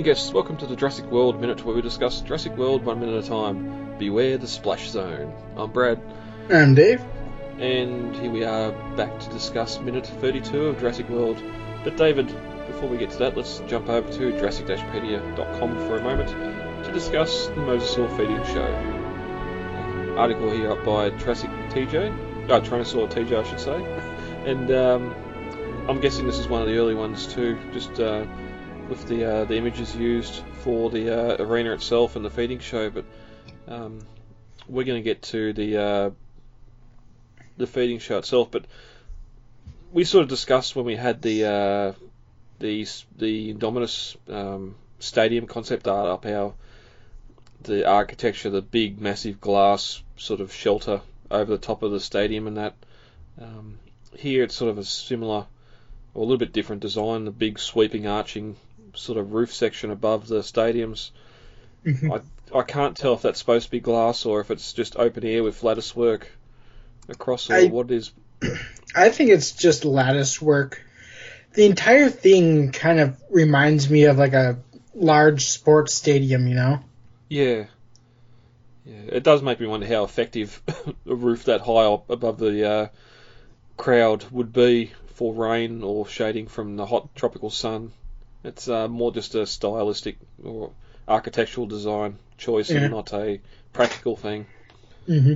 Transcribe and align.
Morning, 0.00 0.14
guests. 0.14 0.32
Welcome 0.32 0.56
to 0.56 0.66
the 0.66 0.76
Jurassic 0.76 1.04
World 1.10 1.42
Minute, 1.42 1.62
where 1.62 1.74
we 1.74 1.82
discuss 1.82 2.22
Jurassic 2.22 2.56
World 2.56 2.86
one 2.86 3.00
minute 3.00 3.18
at 3.18 3.24
a 3.24 3.28
time. 3.28 3.98
Beware 3.98 4.38
the 4.38 4.46
splash 4.46 4.88
zone. 4.88 5.30
I'm 5.58 5.72
Brad, 5.72 6.00
I'm 6.48 6.74
Dave. 6.74 7.02
and 7.58 8.16
here 8.16 8.30
we 8.30 8.42
are 8.42 8.72
back 8.96 9.20
to 9.20 9.28
discuss 9.28 9.78
minute 9.78 10.06
32 10.06 10.68
of 10.68 10.80
Jurassic 10.80 11.06
World. 11.10 11.42
But 11.84 11.98
David, 11.98 12.28
before 12.66 12.88
we 12.88 12.96
get 12.96 13.10
to 13.10 13.18
that, 13.18 13.36
let's 13.36 13.58
jump 13.68 13.90
over 13.90 14.10
to 14.10 14.38
Jurassic-pedia.com 14.38 15.76
for 15.86 15.98
a 15.98 16.02
moment 16.02 16.30
to 16.86 16.92
discuss 16.92 17.48
the 17.48 17.56
Mosasaur 17.56 18.08
feeding 18.16 18.42
show. 18.54 20.16
Article 20.16 20.50
here 20.50 20.72
up 20.72 20.82
by 20.82 21.10
Jurassic 21.10 21.50
TJ, 21.68 22.48
uh, 22.48 22.60
Tyrannosaur 22.62 23.10
TJ, 23.10 23.38
I 23.38 23.46
should 23.46 23.60
say, 23.60 23.84
and 24.46 24.70
um, 24.70 25.14
I'm 25.90 26.00
guessing 26.00 26.24
this 26.24 26.38
is 26.38 26.48
one 26.48 26.62
of 26.62 26.68
the 26.68 26.78
early 26.78 26.94
ones 26.94 27.26
too. 27.26 27.58
Just 27.74 28.00
uh, 28.00 28.24
with 28.90 29.06
the 29.06 29.24
uh, 29.24 29.44
the 29.44 29.56
images 29.56 29.94
used 29.94 30.42
for 30.62 30.90
the 30.90 31.08
uh, 31.10 31.42
arena 31.42 31.72
itself 31.72 32.16
and 32.16 32.24
the 32.24 32.30
feeding 32.30 32.58
show, 32.58 32.90
but 32.90 33.04
um, 33.68 34.00
we're 34.68 34.84
going 34.84 35.00
to 35.00 35.04
get 35.04 35.22
to 35.22 35.52
the 35.52 35.76
uh, 35.80 36.10
the 37.56 37.68
feeding 37.68 38.00
show 38.00 38.18
itself. 38.18 38.50
But 38.50 38.66
we 39.92 40.04
sort 40.04 40.24
of 40.24 40.28
discussed 40.28 40.74
when 40.74 40.84
we 40.84 40.96
had 40.96 41.22
the 41.22 41.44
uh, 41.44 41.92
the 42.58 42.86
the 43.16 43.54
Indominus 43.54 44.16
um, 44.28 44.74
stadium 44.98 45.46
concept 45.46 45.86
art 45.86 46.08
up 46.08 46.24
how 46.24 46.54
the 47.62 47.86
architecture, 47.86 48.50
the 48.50 48.62
big 48.62 49.00
massive 49.00 49.40
glass 49.40 50.02
sort 50.16 50.40
of 50.40 50.52
shelter 50.52 51.00
over 51.30 51.52
the 51.52 51.58
top 51.58 51.84
of 51.84 51.92
the 51.92 52.00
stadium, 52.00 52.48
and 52.48 52.56
that 52.56 52.74
um, 53.40 53.78
here 54.16 54.42
it's 54.42 54.56
sort 54.56 54.70
of 54.70 54.78
a 54.78 54.84
similar 54.84 55.46
or 56.12 56.22
a 56.22 56.24
little 56.24 56.38
bit 56.38 56.52
different 56.52 56.82
design, 56.82 57.24
the 57.24 57.30
big 57.30 57.56
sweeping 57.60 58.08
arching 58.08 58.56
sort 58.94 59.18
of 59.18 59.32
roof 59.32 59.52
section 59.54 59.90
above 59.90 60.26
the 60.28 60.40
stadiums. 60.40 61.10
Mhm. 61.84 62.12
I 62.52 62.58
I 62.58 62.62
can't 62.62 62.96
tell 62.96 63.14
if 63.14 63.22
that's 63.22 63.38
supposed 63.38 63.66
to 63.66 63.70
be 63.70 63.80
glass 63.80 64.26
or 64.26 64.40
if 64.40 64.50
it's 64.50 64.72
just 64.72 64.96
open 64.96 65.24
air 65.24 65.42
with 65.42 65.62
lattice 65.62 65.94
work 65.94 66.28
across 67.08 67.48
or 67.50 67.54
I- 67.54 67.66
what 67.66 67.90
it 67.90 67.96
is. 67.96 68.12
I 68.94 69.10
think 69.10 69.30
it's 69.30 69.52
just 69.52 69.84
lattice 69.84 70.42
work. 70.42 70.82
The 71.52 71.66
entire 71.66 72.08
thing 72.08 72.72
kind 72.72 72.98
of 73.00 73.16
reminds 73.30 73.88
me 73.88 74.04
of 74.04 74.18
like 74.18 74.32
a 74.32 74.58
large 74.94 75.46
sports 75.46 75.94
stadium, 75.94 76.46
you 76.48 76.54
know? 76.54 76.80
Yeah. 77.28 77.66
Yeah, 78.84 79.02
it 79.08 79.22
does 79.22 79.42
make 79.42 79.60
me 79.60 79.66
wonder 79.66 79.86
how 79.86 80.04
effective 80.04 80.60
a 81.06 81.14
roof 81.14 81.44
that 81.44 81.60
high 81.60 81.84
up 81.84 82.10
above 82.10 82.38
the 82.38 82.68
uh, 82.68 82.88
crowd 83.76 84.24
would 84.32 84.52
be 84.52 84.92
for 85.14 85.32
rain 85.34 85.82
or 85.82 86.06
shading 86.08 86.48
from 86.48 86.76
the 86.76 86.86
hot 86.86 87.14
tropical 87.14 87.50
sun. 87.50 87.92
It's 88.44 88.68
uh, 88.68 88.88
more 88.88 89.12
just 89.12 89.34
a 89.34 89.46
stylistic 89.46 90.16
or 90.42 90.70
architectural 91.06 91.66
design 91.66 92.16
choice 92.38 92.70
Yeah. 92.70 92.82
and 92.82 92.92
not 92.92 93.12
a 93.12 93.40
practical 93.72 94.16
thing. 94.16 94.46
hmm 95.06 95.34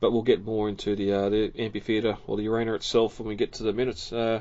but 0.00 0.10
we'll 0.10 0.22
get 0.22 0.44
more 0.44 0.68
into 0.68 0.96
the 0.96 1.12
uh, 1.12 1.28
the 1.28 1.52
amphitheater 1.56 2.16
or 2.26 2.36
the 2.36 2.48
arena 2.48 2.74
itself 2.74 3.20
when 3.20 3.28
we 3.28 3.36
get 3.36 3.52
to 3.52 3.62
the 3.62 3.72
minutes. 3.72 4.12
Uh, 4.12 4.40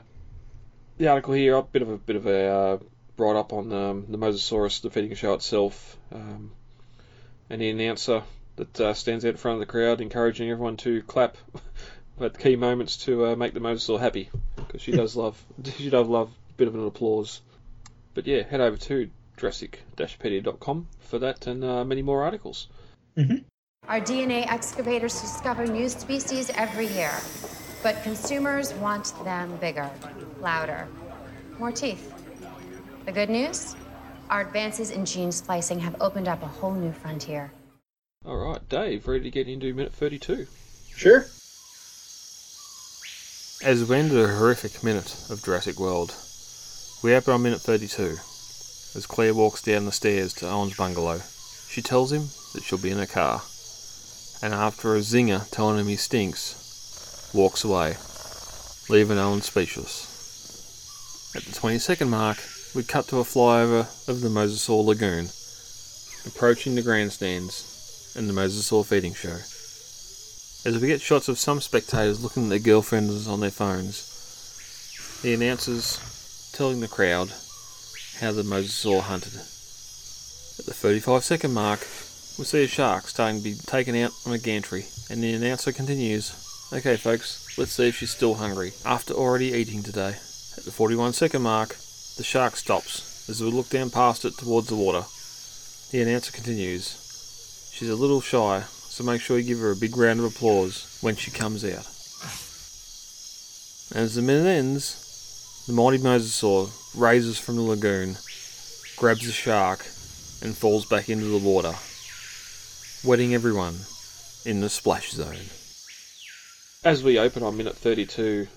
the 0.98 1.08
article 1.08 1.36
here, 1.36 1.56
a 1.56 1.62
bit 1.62 1.84
of 1.84 1.90
a 1.92 1.98
bit 2.00 2.16
of 2.16 2.26
a 2.26 2.48
uh, 2.48 2.78
write 3.18 3.36
up 3.36 3.54
on 3.54 3.72
um, 3.72 4.06
the 4.10 4.18
Mosasaurus, 4.18 4.82
the 4.82 4.90
feeding 4.90 5.14
show 5.14 5.36
itself, 5.36 5.98
um, 6.12 6.52
and 7.52 7.62
the 7.62 7.70
announcer 7.70 8.24
that 8.56 8.80
uh, 8.82 8.94
stands 8.96 9.24
out 9.24 9.30
in 9.32 9.38
front 9.38 9.54
of 9.54 9.60
the 9.60 9.72
crowd, 9.72 10.02
encouraging 10.02 10.50
everyone 10.50 10.78
to 10.78 11.04
clap 11.04 11.38
at 12.20 12.40
key 12.40 12.56
moments 12.56 12.98
to 13.06 13.28
uh, 13.28 13.36
make 13.36 13.54
the 13.54 13.60
Mosasaur 13.60 14.00
happy 14.00 14.32
because 14.56 14.82
she 14.82 14.92
does 15.02 15.16
love 15.16 15.40
she 15.78 15.92
does 15.92 16.08
love 16.08 16.30
a 16.50 16.54
bit 16.54 16.68
of 16.70 16.74
an 16.74 16.88
applause. 16.88 17.40
But 18.14 18.28
yeah, 18.28 18.44
head 18.44 18.62
over 18.62 18.78
to 18.78 19.10
Jurassic-pedia.com 19.38 20.88
for 21.00 21.20
that 21.20 21.48
and 21.48 21.64
uh, 21.64 21.86
many 21.86 22.02
more 22.02 22.24
articles. 22.24 22.68
Mm-hmm. 23.18 23.38
Our 23.88 24.00
DNA 24.00 24.46
excavators 24.48 25.20
discover 25.20 25.66
new 25.66 25.90
species 25.90 26.52
every 26.56 26.88
year, 26.88 27.14
but 27.82 28.02
consumers 28.04 28.74
want 28.76 29.14
them 29.24 29.58
bigger, 29.58 29.90
louder, 30.40 30.88
more 31.58 31.72
teeth. 31.72 32.14
The 33.06 33.12
good 33.12 33.30
news? 33.30 33.76
Our 34.30 34.42
advances 34.42 34.92
in 34.92 35.06
gene 35.06 35.32
splicing 35.32 35.80
have 35.80 35.96
opened 36.00 36.28
up 36.28 36.44
a 36.44 36.48
whole 36.48 36.74
new 36.74 36.92
frontier. 36.92 37.52
All 38.26 38.38
right, 38.38 38.70
Dave, 38.70 39.08
ready 39.08 39.24
to 39.24 39.32
get 39.32 39.48
into 39.48 39.74
minute 39.74 39.94
32. 39.94 40.46
Sure. 40.96 41.26
As 43.64 43.90
we 43.90 43.96
end 43.96 44.12
a 44.12 44.28
horrific 44.28 44.84
minute 44.84 45.16
of 45.30 45.44
Jurassic 45.44 45.80
World, 45.80 46.16
we 47.04 47.16
open 47.16 47.34
on 47.34 47.42
minute 47.42 47.62
32 47.62 48.18
as 48.98 49.06
Claire 49.08 49.34
walks 49.34 49.62
down 49.62 49.86
the 49.86 49.92
stairs 49.92 50.34
to 50.34 50.48
Owen's 50.48 50.76
bungalow. 50.76 51.22
She 51.68 51.82
tells 51.82 52.12
him 52.12 52.30
that 52.54 52.64
she'll 52.64 52.78
be 52.78 52.92
in 52.92 53.00
a 53.00 53.08
car, 53.08 53.42
and 54.42 54.54
after 54.54 54.96
a 54.96 55.00
zinger 55.00 55.50
telling 55.50 55.80
him 55.80 55.88
he 55.88 55.96
stinks, 55.96 57.32
walks 57.34 57.64
away, 57.64 57.96
leaving 58.90 59.18
Owen 59.18 59.42
speechless. 59.42 60.08
At 61.36 61.44
the 61.44 61.54
20 61.54 61.80
second 61.80 62.10
mark, 62.10 62.38
we 62.76 62.84
cut 62.84 63.08
to 63.08 63.20
a 63.20 63.24
flyover 63.24 63.88
of 64.08 64.22
the 64.22 64.30
Mosasaur 64.30 64.86
Lagoon, 64.86 65.30
approaching 66.28 66.76
the 66.76 66.82
grandstands 66.82 68.14
and 68.16 68.30
the 68.30 68.34
Mosasaur 68.34 68.86
feeding 68.86 69.14
show 69.14 69.40
as 70.64 70.80
we 70.80 70.88
get 70.88 71.02
shots 71.02 71.28
of 71.28 71.40
some 71.40 71.60
spectators 71.60 72.22
looking 72.22 72.44
at 72.44 72.50
their 72.50 72.60
girlfriends 72.60 73.28
on 73.28 73.40
their 73.40 73.50
phones. 73.50 74.08
The 75.24 75.34
announcers 75.34 76.00
telling 76.62 76.80
the 76.80 76.88
crowd 76.88 77.34
how 78.20 78.32
the 78.32 78.44
mosasaur 78.44 79.02
hunted. 79.02 79.34
At 79.34 80.68
the 80.68 80.76
35 80.76 81.24
second 81.24 81.56
mark, 81.56 81.80
we 82.38 82.46
see 82.46 82.64
a 82.64 82.68
shark 82.68 83.08
starting 83.08 83.40
to 83.40 83.44
be 83.44 83.56
taken 83.56 83.96
out 83.96 84.12
on 84.28 84.34
a 84.34 84.38
gantry, 84.38 84.86
and 85.10 85.24
the 85.24 85.34
announcer 85.34 85.72
continues, 85.72 86.70
Okay, 86.72 86.98
folks, 86.98 87.58
let's 87.58 87.72
see 87.72 87.88
if 87.88 87.96
she's 87.96 88.12
still 88.12 88.36
hungry 88.36 88.74
after 88.86 89.16
already 89.16 89.48
eating 89.54 89.82
today. 89.82 90.18
At 90.56 90.64
the 90.64 90.72
41 90.72 91.14
second 91.14 91.42
mark, 91.42 91.70
the 92.18 92.24
shark 92.24 92.56
stops 92.56 93.28
as 93.28 93.42
we 93.42 93.50
look 93.50 93.70
down 93.70 93.90
past 93.90 94.24
it 94.24 94.38
towards 94.38 94.68
the 94.68 94.76
water. 94.76 95.06
The 95.90 96.04
announcer 96.04 96.32
continues, 96.32 97.72
She's 97.74 97.90
a 97.90 97.96
little 97.96 98.22
shy, 98.22 98.66
so 98.70 99.04
make 99.04 99.22
sure 99.22 99.40
you 99.40 99.48
give 99.48 99.58
her 99.58 99.72
a 99.72 99.76
big 99.76 99.98
round 99.98 100.20
of 100.20 100.26
applause 100.26 101.00
when 101.02 101.16
she 101.16 101.32
comes 101.32 101.66
out. 101.66 101.88
As 104.00 104.14
the 104.14 104.22
minute 104.22 104.46
ends, 104.46 105.08
the 105.68 105.74
mighty 105.74 105.98
mosasaur 105.98 106.70
raises 106.96 107.38
from 107.38 107.56
the 107.56 107.62
lagoon, 107.62 108.18
grabs 108.98 109.26
the 109.26 109.32
shark, 109.32 109.86
and 110.42 110.58
falls 110.58 110.86
back 110.86 111.10
into 111.10 111.26
the 111.26 111.38
water, 111.38 111.74
wetting 113.04 113.34
everyone 113.34 113.76
in 114.46 114.62
the 114.62 114.70
splash 114.70 115.12
zone. 115.12 115.38
As 116.84 117.04
we 117.04 117.20
open 117.20 117.44
on 117.44 117.58
minute 117.58 117.78
32, 117.78 118.48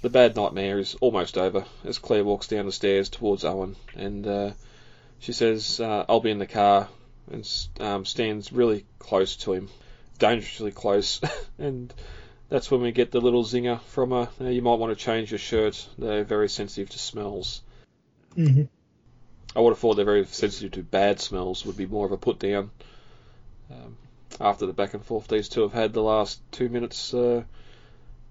the 0.00 0.10
bad 0.10 0.36
nightmare 0.36 0.78
is 0.78 0.94
almost 1.00 1.36
over 1.36 1.64
as 1.84 1.98
Claire 1.98 2.24
walks 2.24 2.48
down 2.48 2.66
the 2.66 2.72
stairs 2.72 3.08
towards 3.08 3.44
Owen 3.44 3.76
and 3.94 4.26
uh, 4.26 4.50
she 5.18 5.32
says, 5.32 5.80
uh, 5.80 6.04
I'll 6.08 6.20
be 6.20 6.30
in 6.30 6.38
the 6.38 6.46
car 6.46 6.88
and 7.30 7.48
um, 7.80 8.04
stands 8.04 8.52
really 8.52 8.84
close 8.98 9.36
to 9.36 9.52
him, 9.52 9.68
dangerously 10.18 10.72
close, 10.72 11.20
and 11.58 11.92
that's 12.48 12.70
when 12.70 12.82
we 12.82 12.92
get 12.92 13.10
the 13.10 13.20
little 13.20 13.44
zinger 13.44 13.80
from 13.80 14.10
her. 14.10 14.28
Uh, 14.40 14.48
you 14.48 14.62
might 14.62 14.78
want 14.78 14.96
to 14.96 15.04
change 15.04 15.30
your 15.30 15.38
shirt. 15.38 15.88
They're 15.98 16.24
very 16.24 16.48
sensitive 16.48 16.90
to 16.90 16.98
smells. 16.98 17.62
Mm-hmm. 18.36 18.64
I 19.56 19.60
would 19.60 19.70
have 19.70 19.78
thought 19.78 19.94
they're 19.94 20.04
very 20.04 20.24
sensitive 20.26 20.72
to 20.72 20.82
bad 20.82 21.20
smells. 21.20 21.64
Would 21.64 21.76
be 21.76 21.86
more 21.86 22.06
of 22.06 22.12
a 22.12 22.16
put 22.16 22.38
down. 22.38 22.70
Um, 23.70 23.96
after 24.40 24.66
the 24.66 24.72
back 24.72 24.94
and 24.94 25.04
forth 25.04 25.28
these 25.28 25.48
two 25.48 25.62
have 25.62 25.72
had 25.72 25.92
the 25.92 26.02
last 26.02 26.40
two 26.50 26.68
minutes, 26.68 27.14
uh, 27.14 27.44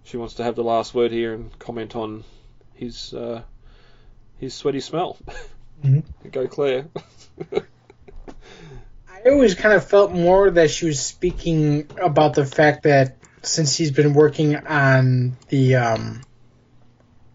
she 0.03 0.17
wants 0.17 0.35
to 0.35 0.43
have 0.43 0.55
the 0.55 0.63
last 0.63 0.93
word 0.93 1.11
here 1.11 1.33
and 1.33 1.57
comment 1.59 1.95
on 1.95 2.23
his 2.73 3.13
uh, 3.13 3.41
his 4.37 4.53
sweaty 4.53 4.81
smell. 4.81 5.17
Mm-hmm. 5.83 6.29
Go 6.31 6.47
Claire. 6.47 6.87
I 9.07 9.29
always 9.29 9.55
kind 9.55 9.73
of 9.73 9.87
felt 9.87 10.11
more 10.11 10.51
that 10.51 10.69
she 10.69 10.85
was 10.85 10.99
speaking 10.99 11.89
about 12.01 12.33
the 12.33 12.45
fact 12.45 12.83
that 12.83 13.17
since 13.43 13.75
he's 13.75 13.91
been 13.91 14.13
working 14.13 14.55
on 14.55 15.37
the 15.49 15.75
um, 15.75 16.21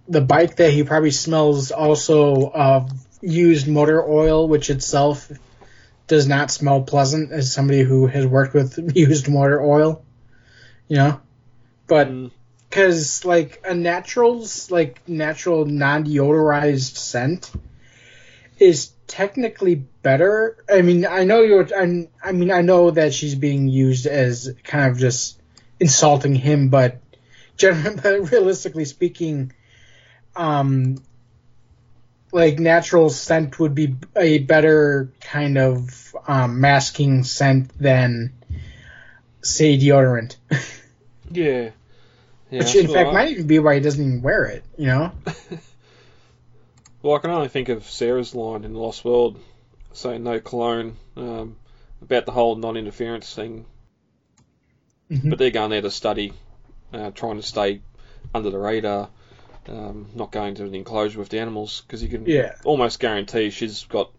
the 0.08 0.20
bike, 0.20 0.56
that 0.56 0.72
he 0.72 0.82
probably 0.84 1.10
smells 1.10 1.70
also 1.70 2.50
of 2.50 2.90
used 3.20 3.68
motor 3.68 4.02
oil, 4.02 4.48
which 4.48 4.70
itself 4.70 5.30
does 6.06 6.26
not 6.26 6.50
smell 6.50 6.82
pleasant 6.82 7.30
as 7.30 7.52
somebody 7.52 7.82
who 7.82 8.06
has 8.06 8.26
worked 8.26 8.54
with 8.54 8.78
used 8.96 9.28
motor 9.28 9.60
oil, 9.60 10.04
you 10.88 10.96
know. 10.96 11.20
But 11.86 12.08
Mm. 12.08 12.30
because 12.68 13.24
like 13.24 13.62
a 13.64 13.74
natural's 13.74 14.70
like 14.70 15.06
natural 15.08 15.64
non 15.66 16.04
deodorized 16.04 16.96
scent 16.96 17.50
is 18.58 18.92
technically 19.06 19.74
better. 19.74 20.56
I 20.72 20.82
mean, 20.82 21.06
I 21.06 21.24
know 21.24 21.42
you're. 21.42 21.68
I'm, 21.74 22.08
I 22.22 22.32
mean, 22.32 22.50
I 22.50 22.62
know 22.62 22.90
that 22.90 23.14
she's 23.14 23.34
being 23.34 23.68
used 23.68 24.06
as 24.06 24.54
kind 24.64 24.90
of 24.90 24.98
just 24.98 25.37
insulting 25.80 26.34
him, 26.34 26.68
but 26.68 27.00
generally, 27.56 27.96
but 28.02 28.30
realistically 28.30 28.84
speaking, 28.84 29.52
um, 30.36 30.98
like 32.32 32.58
natural 32.58 33.10
scent 33.10 33.58
would 33.58 33.74
be 33.74 33.96
a 34.16 34.38
better 34.38 35.12
kind 35.20 35.58
of 35.58 36.14
um, 36.26 36.60
masking 36.60 37.24
scent 37.24 37.76
than 37.78 38.32
say 39.42 39.78
deodorant. 39.78 40.36
Yeah. 41.30 41.72
Yeah. 42.50 42.60
Which 42.60 42.74
in 42.74 42.86
fact 42.86 43.08
right. 43.08 43.12
might 43.12 43.28
even 43.32 43.46
be 43.46 43.58
why 43.58 43.74
he 43.74 43.80
doesn't 43.80 44.02
even 44.02 44.22
wear 44.22 44.46
it. 44.46 44.64
You 44.78 44.86
know. 44.86 45.12
Well, 47.00 47.14
I 47.14 47.20
can 47.20 47.30
only 47.30 47.48
think 47.48 47.68
of 47.68 47.88
Sarah's 47.88 48.34
line 48.34 48.64
in 48.64 48.74
Lost 48.74 49.04
World 49.04 49.38
saying 49.92 50.24
no 50.24 50.40
cologne 50.40 50.96
um, 51.16 51.56
about 52.02 52.26
the 52.26 52.32
whole 52.32 52.56
non-interference 52.56 53.32
thing, 53.32 53.66
Mhm. 55.10 55.30
but 55.30 55.38
they're 55.38 55.50
going 55.50 55.70
there 55.70 55.82
to 55.82 55.90
study, 55.90 56.32
uh, 56.92 57.10
trying 57.10 57.36
to 57.36 57.42
stay 57.42 57.80
under 58.34 58.50
the 58.50 58.58
radar, 58.58 59.08
um, 59.68 60.08
not 60.14 60.32
going 60.32 60.54
to 60.56 60.64
an 60.64 60.74
enclosure 60.74 61.18
with 61.18 61.28
the 61.28 61.38
animals 61.38 61.82
because 61.86 62.02
you 62.02 62.08
can 62.08 62.26
Yeah. 62.26 62.54
almost 62.64 63.00
guarantee 63.00 63.50
she's 63.50 63.84
got 63.84 64.10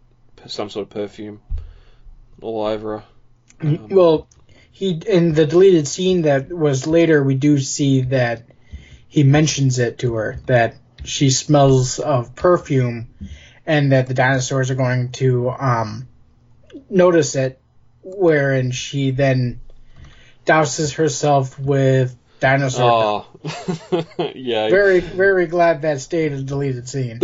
some 0.46 0.70
sort 0.70 0.84
of 0.84 0.90
perfume 0.90 1.40
all 2.40 2.64
over 2.66 2.98
her. 2.98 3.04
Um, 3.60 3.88
well, 3.90 4.26
he 4.72 5.00
in 5.06 5.34
the 5.34 5.46
deleted 5.46 5.86
scene 5.86 6.22
that 6.22 6.50
was 6.50 6.86
later, 6.86 7.22
we 7.22 7.34
do 7.34 7.58
see 7.58 8.02
that 8.02 8.42
he 9.08 9.22
mentions 9.22 9.78
it 9.78 9.98
to 9.98 10.14
her 10.14 10.40
that 10.46 10.76
she 11.04 11.30
smells 11.30 11.98
of 11.98 12.34
perfume, 12.34 13.08
and 13.66 13.92
that 13.92 14.06
the 14.06 14.14
dinosaurs 14.14 14.70
are 14.70 14.74
going 14.76 15.10
to 15.12 15.50
um, 15.50 16.08
notice 16.88 17.34
it. 17.34 17.58
Wherein 18.02 18.70
she 18.70 19.10
then 19.10 19.60
douses 20.50 20.94
herself 20.94 21.58
with 21.58 22.16
dinosaur. 22.40 23.26
Oh, 23.44 24.04
yeah. 24.34 24.68
Very, 24.68 25.00
very 25.00 25.46
glad 25.46 25.82
that 25.82 26.00
stayed 26.00 26.32
a 26.32 26.42
deleted 26.42 26.88
scene. 26.88 27.20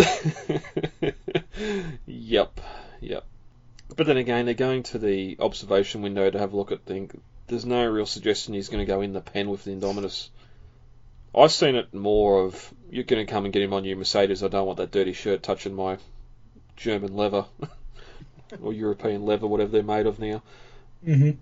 yep, 2.07 2.61
yep. 3.01 3.25
But 3.97 4.07
then 4.07 4.17
again, 4.17 4.45
they're 4.45 4.55
going 4.55 4.85
to 4.85 4.99
the 4.99 5.39
observation 5.41 6.03
window 6.03 6.31
to 6.31 6.39
have 6.39 6.53
a 6.53 6.57
look 6.57 6.71
at 6.71 6.85
things. 6.85 7.15
There's 7.49 7.65
no 7.65 7.85
real 7.87 8.07
suggestion 8.07 8.55
he's 8.55 8.69
going 8.69 8.85
to 8.85 8.93
go 8.93 9.01
in 9.01 9.13
the 9.13 9.21
pen 9.21 9.49
with 9.49 9.65
the 9.65 9.73
Indominus. 9.73 10.29
I've 11.35 11.53
seen 11.53 11.75
it 11.75 11.93
more 11.93 12.45
of 12.45 12.73
you're 12.91 13.05
going 13.05 13.25
to 13.27 13.31
come 13.31 13.45
and 13.45 13.53
get 13.53 13.63
him 13.63 13.73
on 13.73 13.85
your 13.85 13.97
Mercedes. 13.97 14.43
I 14.43 14.49
don't 14.49 14.67
want 14.67 14.79
that 14.79 14.91
dirty 14.91 15.13
shirt 15.13 15.43
touching 15.43 15.75
my 15.75 15.99
German 16.77 17.17
leather 17.17 17.47
or 18.63 18.73
European 18.73 19.27
leather, 19.27 19.47
whatever 19.47 19.71
they're 19.73 19.83
made 19.83 20.07
of 20.07 20.19
now. 20.19 20.43
hmm 21.05 21.33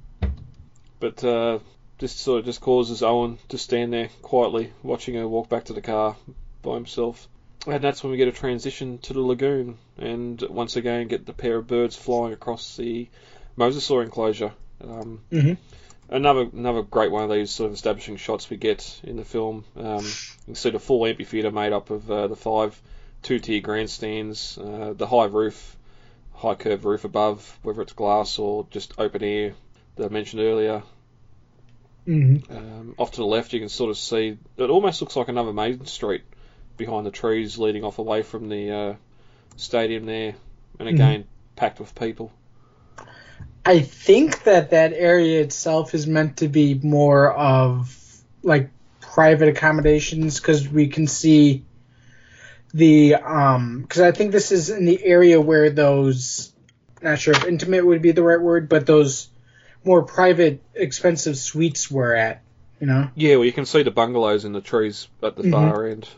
But 1.00 1.22
uh, 1.24 1.58
this 1.98 2.12
sort 2.12 2.40
of 2.40 2.44
just 2.46 2.60
causes 2.60 3.02
Owen 3.02 3.38
to 3.48 3.58
stand 3.58 3.92
there 3.92 4.08
quietly, 4.22 4.72
watching 4.82 5.14
her 5.14 5.28
walk 5.28 5.48
back 5.48 5.64
to 5.64 5.72
the 5.72 5.82
car 5.82 6.16
by 6.62 6.74
himself. 6.74 7.28
And 7.66 7.82
that's 7.82 8.02
when 8.02 8.10
we 8.10 8.18
get 8.18 8.28
a 8.28 8.32
transition 8.32 8.98
to 8.98 9.12
the 9.14 9.20
lagoon, 9.20 9.78
and 9.98 10.40
once 10.42 10.76
again 10.76 11.08
get 11.08 11.24
the 11.24 11.32
pair 11.32 11.56
of 11.56 11.66
birds 11.66 11.96
flying 11.96 12.32
across 12.34 12.76
the 12.76 13.08
mosasaur 13.56 14.02
enclosure. 14.02 14.52
Um, 14.82 15.20
Mhm. 15.30 15.56
Another 16.10 16.42
another 16.52 16.82
great 16.82 17.10
one 17.10 17.24
of 17.24 17.30
these 17.30 17.50
sort 17.50 17.68
of 17.68 17.74
establishing 17.74 18.16
shots 18.16 18.50
we 18.50 18.58
get 18.58 19.00
in 19.04 19.16
the 19.16 19.24
film. 19.24 19.64
Um, 19.74 20.04
you 20.04 20.44
can 20.44 20.54
see 20.54 20.68
the 20.68 20.78
full 20.78 21.06
amphitheatre 21.06 21.50
made 21.50 21.72
up 21.72 21.88
of 21.90 22.10
uh, 22.10 22.26
the 22.26 22.36
five 22.36 22.78
two-tier 23.22 23.62
grandstands, 23.62 24.58
uh, 24.58 24.92
the 24.94 25.06
high 25.06 25.24
roof, 25.24 25.78
high 26.34 26.56
curved 26.56 26.84
roof 26.84 27.04
above, 27.04 27.58
whether 27.62 27.80
it's 27.80 27.94
glass 27.94 28.38
or 28.38 28.66
just 28.70 28.92
open 28.98 29.22
air 29.24 29.54
that 29.96 30.06
I 30.06 30.08
mentioned 30.08 30.42
earlier. 30.42 30.82
hmm 32.06 32.36
Um, 32.50 32.94
off 32.98 33.12
to 33.12 33.16
the 33.18 33.26
left, 33.26 33.52
you 33.52 33.60
can 33.60 33.68
sort 33.68 33.90
of 33.90 33.96
see 33.98 34.36
it 34.56 34.70
almost 34.70 35.00
looks 35.00 35.16
like 35.16 35.28
another 35.28 35.52
main 35.52 35.86
street 35.86 36.22
behind 36.76 37.06
the 37.06 37.10
trees 37.10 37.58
leading 37.58 37.84
off 37.84 37.98
away 37.98 38.22
from 38.22 38.48
the 38.48 38.70
uh, 38.70 38.94
stadium 39.56 40.06
there, 40.06 40.34
and 40.78 40.88
again 40.88 41.24
packed 41.56 41.80
with 41.80 41.94
people. 41.94 42.32
I 43.64 43.80
think 43.80 44.44
that 44.44 44.70
that 44.70 44.92
area 44.92 45.40
itself 45.40 45.94
is 45.94 46.06
meant 46.06 46.38
to 46.38 46.48
be 46.48 46.74
more 46.74 47.32
of 47.32 47.96
like 48.42 48.70
private 49.00 49.48
accommodations 49.48 50.38
because 50.38 50.68
we 50.68 50.88
can 50.88 51.06
see 51.06 51.64
the 52.74 53.14
um 53.14 53.82
because 53.82 54.02
I 54.02 54.12
think 54.12 54.32
this 54.32 54.52
is 54.52 54.70
in 54.70 54.84
the 54.84 55.02
area 55.04 55.40
where 55.40 55.70
those 55.70 56.52
not 57.00 57.18
sure 57.18 57.34
if 57.34 57.44
intimate 57.44 57.86
would 57.86 58.02
be 58.02 58.12
the 58.12 58.22
right 58.22 58.40
word 58.40 58.68
but 58.68 58.86
those 58.86 59.28
more 59.84 60.02
private 60.02 60.62
expensive 60.74 61.36
suites 61.36 61.90
were 61.90 62.14
at 62.14 62.42
you 62.80 62.86
know 62.86 63.08
Yeah, 63.14 63.36
well, 63.36 63.44
you 63.44 63.52
can 63.52 63.66
see 63.66 63.82
the 63.82 63.90
bungalows 63.90 64.44
in 64.44 64.52
the 64.52 64.60
trees 64.60 65.08
at 65.22 65.36
the 65.36 65.42
Mhm. 65.42 65.50
far 65.50 65.86
end. 65.86 66.08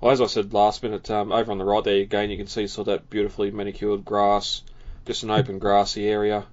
Well, 0.00 0.12
as 0.12 0.20
I 0.20 0.26
said 0.26 0.52
last 0.52 0.82
minute, 0.82 1.08
um, 1.10 1.30
over 1.30 1.52
on 1.52 1.58
the 1.58 1.64
right 1.64 1.84
there 1.84 2.00
again, 2.00 2.30
you 2.30 2.36
can 2.36 2.48
see 2.48 2.66
sort 2.66 2.88
of 2.88 2.92
that 2.94 3.10
beautifully 3.10 3.50
manicured 3.52 4.04
grass, 4.04 4.62
just 5.06 5.22
an 5.22 5.30
open 5.30 5.58
grassy 5.58 6.08
area. 6.08 6.44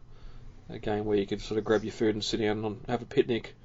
Again, 0.69 1.05
where 1.05 1.17
you 1.17 1.25
could 1.25 1.41
sort 1.41 1.57
of 1.57 1.63
grab 1.63 1.83
your 1.83 1.91
food 1.91 2.13
and 2.13 2.23
sit 2.23 2.39
down 2.41 2.63
and 2.63 2.79
have 2.87 3.01
a 3.01 3.05
picnic, 3.05 3.55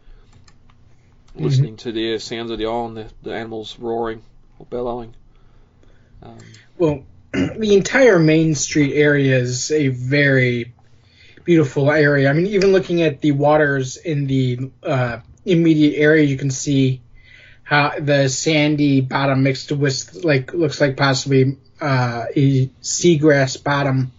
listening 1.34 1.76
to 1.78 1.92
the 1.92 2.18
sounds 2.18 2.50
of 2.50 2.58
the 2.58 2.64
island, 2.66 2.96
the, 2.96 3.06
the 3.22 3.34
animals 3.34 3.78
roaring 3.78 4.22
or 4.58 4.64
bellowing. 4.66 5.14
Um, 6.22 6.38
well 6.78 7.04
the 7.32 7.74
entire 7.74 8.18
main 8.18 8.54
street 8.54 8.94
area 8.94 9.36
is 9.36 9.70
a 9.70 9.88
very 9.88 10.72
beautiful 11.44 11.90
area. 11.90 12.30
I 12.30 12.32
mean, 12.32 12.46
even 12.46 12.72
looking 12.72 13.02
at 13.02 13.20
the 13.20 13.32
waters 13.32 13.96
in 13.96 14.26
the 14.26 14.70
uh, 14.82 15.20
immediate 15.44 15.98
area, 15.98 16.24
you 16.24 16.36
can 16.36 16.50
see 16.50 17.02
how 17.62 17.92
the 17.98 18.28
sandy 18.28 19.00
bottom 19.00 19.42
mixed 19.42 19.72
with 19.72 20.24
like 20.24 20.52
looks 20.52 20.80
like 20.80 20.96
possibly 20.96 21.56
uh, 21.80 22.24
a 22.34 22.66
seagrass 22.82 23.62
bottom. 23.62 24.12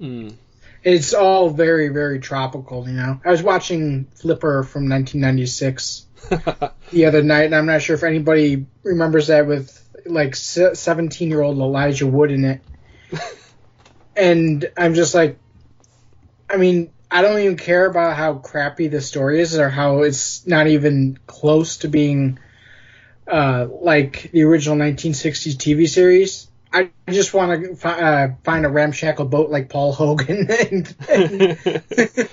mm, 0.00 0.34
It's 0.82 1.14
all 1.14 1.50
very 1.50 1.88
very 1.88 2.18
tropical. 2.18 2.86
You 2.88 2.94
know, 2.94 3.20
I 3.24 3.30
was 3.30 3.42
watching 3.42 4.06
Flipper 4.14 4.62
from 4.62 4.88
1996 4.88 6.06
the 6.90 7.06
other 7.06 7.22
night, 7.22 7.44
and 7.44 7.54
I'm 7.54 7.66
not 7.66 7.82
sure 7.82 7.96
if 7.96 8.02
anybody 8.02 8.66
remembers 8.82 9.28
that 9.28 9.46
with 9.46 9.80
like 10.06 10.34
17 10.36 11.28
year 11.28 11.40
old 11.42 11.58
Elijah 11.58 12.06
Wood 12.06 12.30
in 12.30 12.44
it. 12.44 12.60
and 14.16 14.70
I'm 14.76 14.94
just 14.94 15.14
like, 15.14 15.38
I 16.54 16.56
mean, 16.56 16.92
I 17.10 17.22
don't 17.22 17.40
even 17.40 17.56
care 17.56 17.84
about 17.84 18.16
how 18.16 18.34
crappy 18.34 18.86
the 18.86 19.00
story 19.00 19.40
is 19.40 19.58
or 19.58 19.68
how 19.68 20.02
it's 20.02 20.46
not 20.46 20.68
even 20.68 21.18
close 21.26 21.78
to 21.78 21.88
being 21.88 22.38
uh, 23.26 23.66
like 23.68 24.30
the 24.30 24.44
original 24.44 24.76
1960s 24.76 25.56
TV 25.56 25.88
series. 25.88 26.46
I 26.72 26.90
just 27.08 27.34
want 27.34 27.60
to 27.60 27.74
fi- 27.74 28.00
uh, 28.00 28.28
find 28.44 28.64
a 28.64 28.68
ramshackle 28.68 29.24
boat 29.24 29.50
like 29.50 29.68
Paul 29.68 29.92
Hogan 29.94 30.48
and, 30.48 30.96
and 31.08 32.28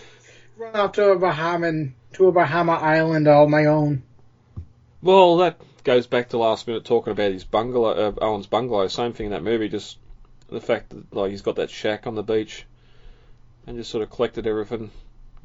run 0.56 0.76
off 0.76 0.92
to 0.94 1.12
a 1.12 1.18
Bahamian 1.18 1.94
to 2.14 2.28
a 2.28 2.32
Bahama 2.32 2.74
island 2.74 3.28
all 3.28 3.48
my 3.48 3.66
own. 3.66 4.04
Well, 5.02 5.38
that 5.38 5.60
goes 5.84 6.06
back 6.06 6.30
to 6.30 6.38
last 6.38 6.68
minute 6.68 6.86
talking 6.86 7.12
about 7.12 7.32
his 7.32 7.44
bungalow, 7.44 7.90
uh, 7.90 8.24
Owen's 8.24 8.46
bungalow. 8.46 8.88
Same 8.88 9.14
thing 9.14 9.28
in 9.28 9.32
that 9.32 9.44
movie. 9.44 9.70
Just 9.70 9.98
the 10.48 10.62
fact 10.62 10.90
that 10.90 11.12
like 11.12 11.32
he's 11.32 11.42
got 11.42 11.56
that 11.56 11.72
shack 11.72 12.06
on 12.06 12.14
the 12.14 12.22
beach. 12.22 12.66
And 13.68 13.78
just 13.78 13.90
sort 13.92 14.04
of 14.04 14.10
collected 14.10 14.48
everything, 14.48 14.92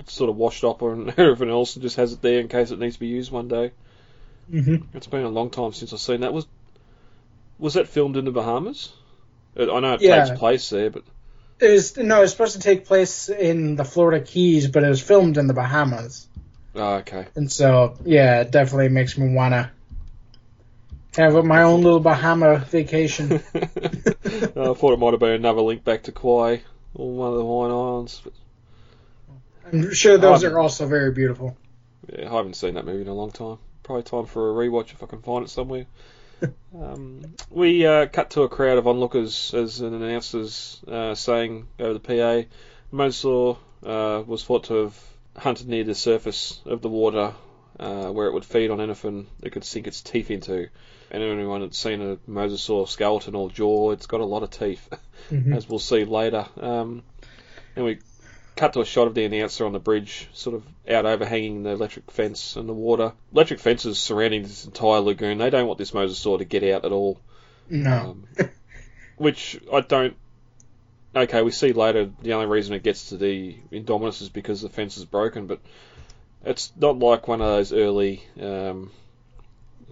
it's 0.01 0.13
sort 0.13 0.31
of 0.31 0.37
washed 0.37 0.65
up 0.65 0.83
on 0.83 1.13
everything 1.17 1.51
else, 1.51 1.77
and 1.77 1.83
just 1.83 1.97
has 1.97 2.13
it 2.13 2.23
there 2.23 2.41
in 2.41 2.49
case 2.49 2.71
it 2.71 2.79
needs 2.79 2.97
to 2.97 3.01
be 3.01 3.07
used 3.09 3.31
one 3.33 3.49
day. 3.49 3.73
hmm 4.51 4.77
It's 4.95 5.07
been 5.07 5.25
a 5.25 5.29
long 5.29 5.51
time 5.51 5.73
since 5.73 5.93
I've 5.93 6.01
seen 6.01 6.21
that. 6.23 6.33
Was 6.33 6.47
was 7.59 7.75
that 7.75 7.89
filmed 7.89 8.17
in 8.17 8.25
the 8.25 8.31
Bahamas? 8.31 8.93
I 9.59 9.65
know 9.65 9.95
it 9.95 10.01
Yeah. 10.01 10.25
takes 10.25 10.39
place 10.39 10.69
there, 10.71 10.91
but 10.91 11.03
It 11.61 11.71
was 11.71 11.97
no, 11.97 12.19
it 12.19 12.21
was 12.23 12.33
supposed 12.33 12.55
to 12.57 12.61
take 12.61 12.85
place 12.87 13.29
in 13.29 13.77
the 13.77 13.85
Florida 13.85 14.25
Keys, 14.25 14.69
but 14.69 14.85
it 14.85 14.89
was 14.89 15.01
filmed 15.01 15.39
in 15.39 15.47
the 15.47 15.55
Bahamas. 15.55 16.27
oh, 16.75 16.95
okay. 16.97 17.27
And 17.35 17.51
so, 17.51 17.97
yeah, 18.05 18.41
it 18.43 18.51
definitely 18.51 18.89
makes 18.89 19.17
me 19.17 19.35
wanna 19.35 19.71
have 21.17 21.45
my 21.45 21.63
own 21.63 21.83
little 21.83 22.01
Bahama 22.01 22.59
vacation. 22.59 23.41
I 24.27 24.75
thought 24.75 24.93
it 24.93 24.99
might 24.99 25.13
have 25.13 25.21
been 25.21 25.31
another 25.31 25.63
link 25.63 25.85
back 25.85 26.03
to 26.05 26.13
Kauai 26.13 26.59
or 26.97 27.13
one 27.15 27.29
of 27.33 27.37
the 27.37 27.43
Hawaiian 27.45 27.73
Islands, 27.73 28.23
I'm 29.65 29.93
sure 29.95 30.19
those 30.19 30.45
Um, 30.45 30.53
are 30.53 30.59
also 30.59 30.87
very 30.87 31.13
beautiful. 31.13 31.57
yeah, 32.13 32.31
I 32.31 32.37
haven't 32.37 32.55
seen 32.57 32.75
that 32.75 32.85
movie 32.87 33.03
in 33.03 33.09
a 33.09 33.15
long 33.15 33.31
time. 33.33 33.59
Probably 33.83 34.03
time 34.03 34.27
for 34.27 34.51
a 34.51 34.55
rewatch 34.69 34.93
if 34.93 35.03
I 35.03 35.07
can 35.07 35.23
find 35.23 35.45
it 35.45 35.49
somewhere. 35.49 35.87
um, 36.75 37.35
we 37.51 37.87
uh, 37.87 38.07
cut 38.07 38.31
to 38.31 38.43
a 38.43 38.49
crowd 38.49 38.79
of 38.79 38.87
onlookers 38.87 39.55
as 39.55 39.81
an 39.81 39.95
announcer's 39.95 40.83
uh, 40.89 41.15
saying 41.15 41.69
over 41.79 41.95
the 41.95 42.01
PA, 42.01 42.49
Mosasaur 42.93 43.59
uh, 43.85 44.23
was 44.27 44.45
thought 44.45 44.65
to 44.65 44.75
have 44.75 45.01
hunted 45.37 45.69
near 45.69 45.85
the 45.85 45.95
surface 45.95 46.61
of 46.67 46.83
the 46.83 46.89
water 46.89 47.35
uh, 47.81 48.09
where 48.11 48.27
it 48.29 48.33
would 48.35 48.45
feed 48.45 48.71
on 48.71 48.81
anything 48.81 49.27
it 49.43 49.51
could 49.53 49.65
sink 49.65 49.87
its 49.87 50.01
teeth 50.03 50.31
into. 50.31 50.69
And 51.11 51.23
anyone 51.23 51.61
that's 51.61 51.79
seen 51.79 52.03
a 52.03 52.17
mosasaur 52.29 52.89
skeleton 52.89 53.35
or 53.35 53.51
jaw, 53.51 53.93
it's 53.93 54.07
got 54.07 54.21
a 54.21 54.25
lot 54.25 54.43
of 54.43 54.51
teeth, 54.51 54.89
Mhm. 55.31 55.57
as 55.57 55.69
we'll 55.69 55.79
see 55.79 56.05
later. 56.05 56.47
Um, 56.61 57.03
and 57.77 57.85
we 57.85 57.99
cut 58.57 58.73
to 58.73 58.81
a 58.81 58.85
shot 58.85 59.07
of 59.07 59.15
the 59.15 59.25
announcer 59.25 59.67
on 59.67 59.73
the 59.73 59.79
bridge, 59.79 60.29
sort 60.33 60.57
of 60.57 60.65
out 60.89 61.07
overhanging 61.07 61.63
the 61.63 61.71
electric 61.71 62.11
fence 62.11 62.57
and 62.57 62.69
the 62.69 62.73
water. 62.73 63.13
Electric 63.33 63.61
fences 63.61 63.99
surrounding 63.99 64.43
this 64.43 64.65
entire 64.65 65.01
lagoon. 65.01 65.39
They 65.39 65.51
don't 65.51 65.67
want 65.67 65.79
this 65.79 65.93
mosasaur 65.93 66.39
to 66.39 66.45
get 66.45 66.65
out 66.65 66.85
at 66.85 66.93
all. 66.93 67.21
No. 67.69 68.17
Um, 68.39 68.49
which 69.17 69.61
I 69.73 69.81
don't. 69.81 70.17
Okay, 71.15 71.43
we 71.43 71.51
see 71.51 71.73
later 71.73 72.11
the 72.23 72.35
only 72.35 72.47
reason 72.47 72.75
it 72.75 72.83
gets 72.83 73.09
to 73.11 73.17
the 73.17 73.57
Indominus 73.73 74.21
is 74.23 74.29
because 74.29 74.61
the 74.61 74.69
fence 74.69 74.97
is 74.99 75.05
broken, 75.07 75.47
but 75.47 75.61
it's 76.45 76.73
not 76.77 76.99
like 76.99 77.27
one 77.27 77.41
of 77.41 77.47
those 77.49 77.73
early 77.73 78.23
um, 78.41 78.91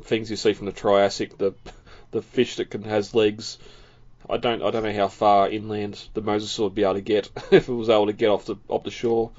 things 0.04 0.30
you 0.30 0.36
see 0.36 0.52
from 0.52 0.66
the 0.66 0.72
Triassic, 0.72 1.36
the 1.38 1.54
the 2.10 2.22
fish 2.22 2.56
that 2.56 2.70
can 2.70 2.82
has 2.84 3.14
legs. 3.14 3.58
I 4.28 4.36
don't 4.36 4.62
I 4.62 4.70
don't 4.70 4.84
know 4.84 4.92
how 4.92 5.08
far 5.08 5.50
inland 5.50 6.00
the 6.14 6.22
mosasaur 6.22 6.64
would 6.64 6.74
be 6.74 6.84
able 6.84 6.94
to 6.94 7.00
get 7.00 7.30
if 7.50 7.68
it 7.68 7.72
was 7.72 7.88
able 7.88 8.06
to 8.06 8.12
get 8.12 8.28
off 8.28 8.46
the 8.46 8.56
off 8.68 8.84
the 8.84 8.90
shore. 8.90 9.32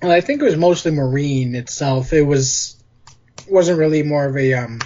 Well, 0.00 0.12
I 0.12 0.20
think 0.20 0.40
it 0.40 0.44
was 0.44 0.56
mostly 0.56 0.90
marine 0.90 1.54
itself. 1.54 2.12
It 2.12 2.22
was 2.22 2.82
wasn't 3.48 3.78
really 3.78 4.02
more 4.02 4.26
of 4.26 4.36
a 4.36 4.54
um, 4.54 4.80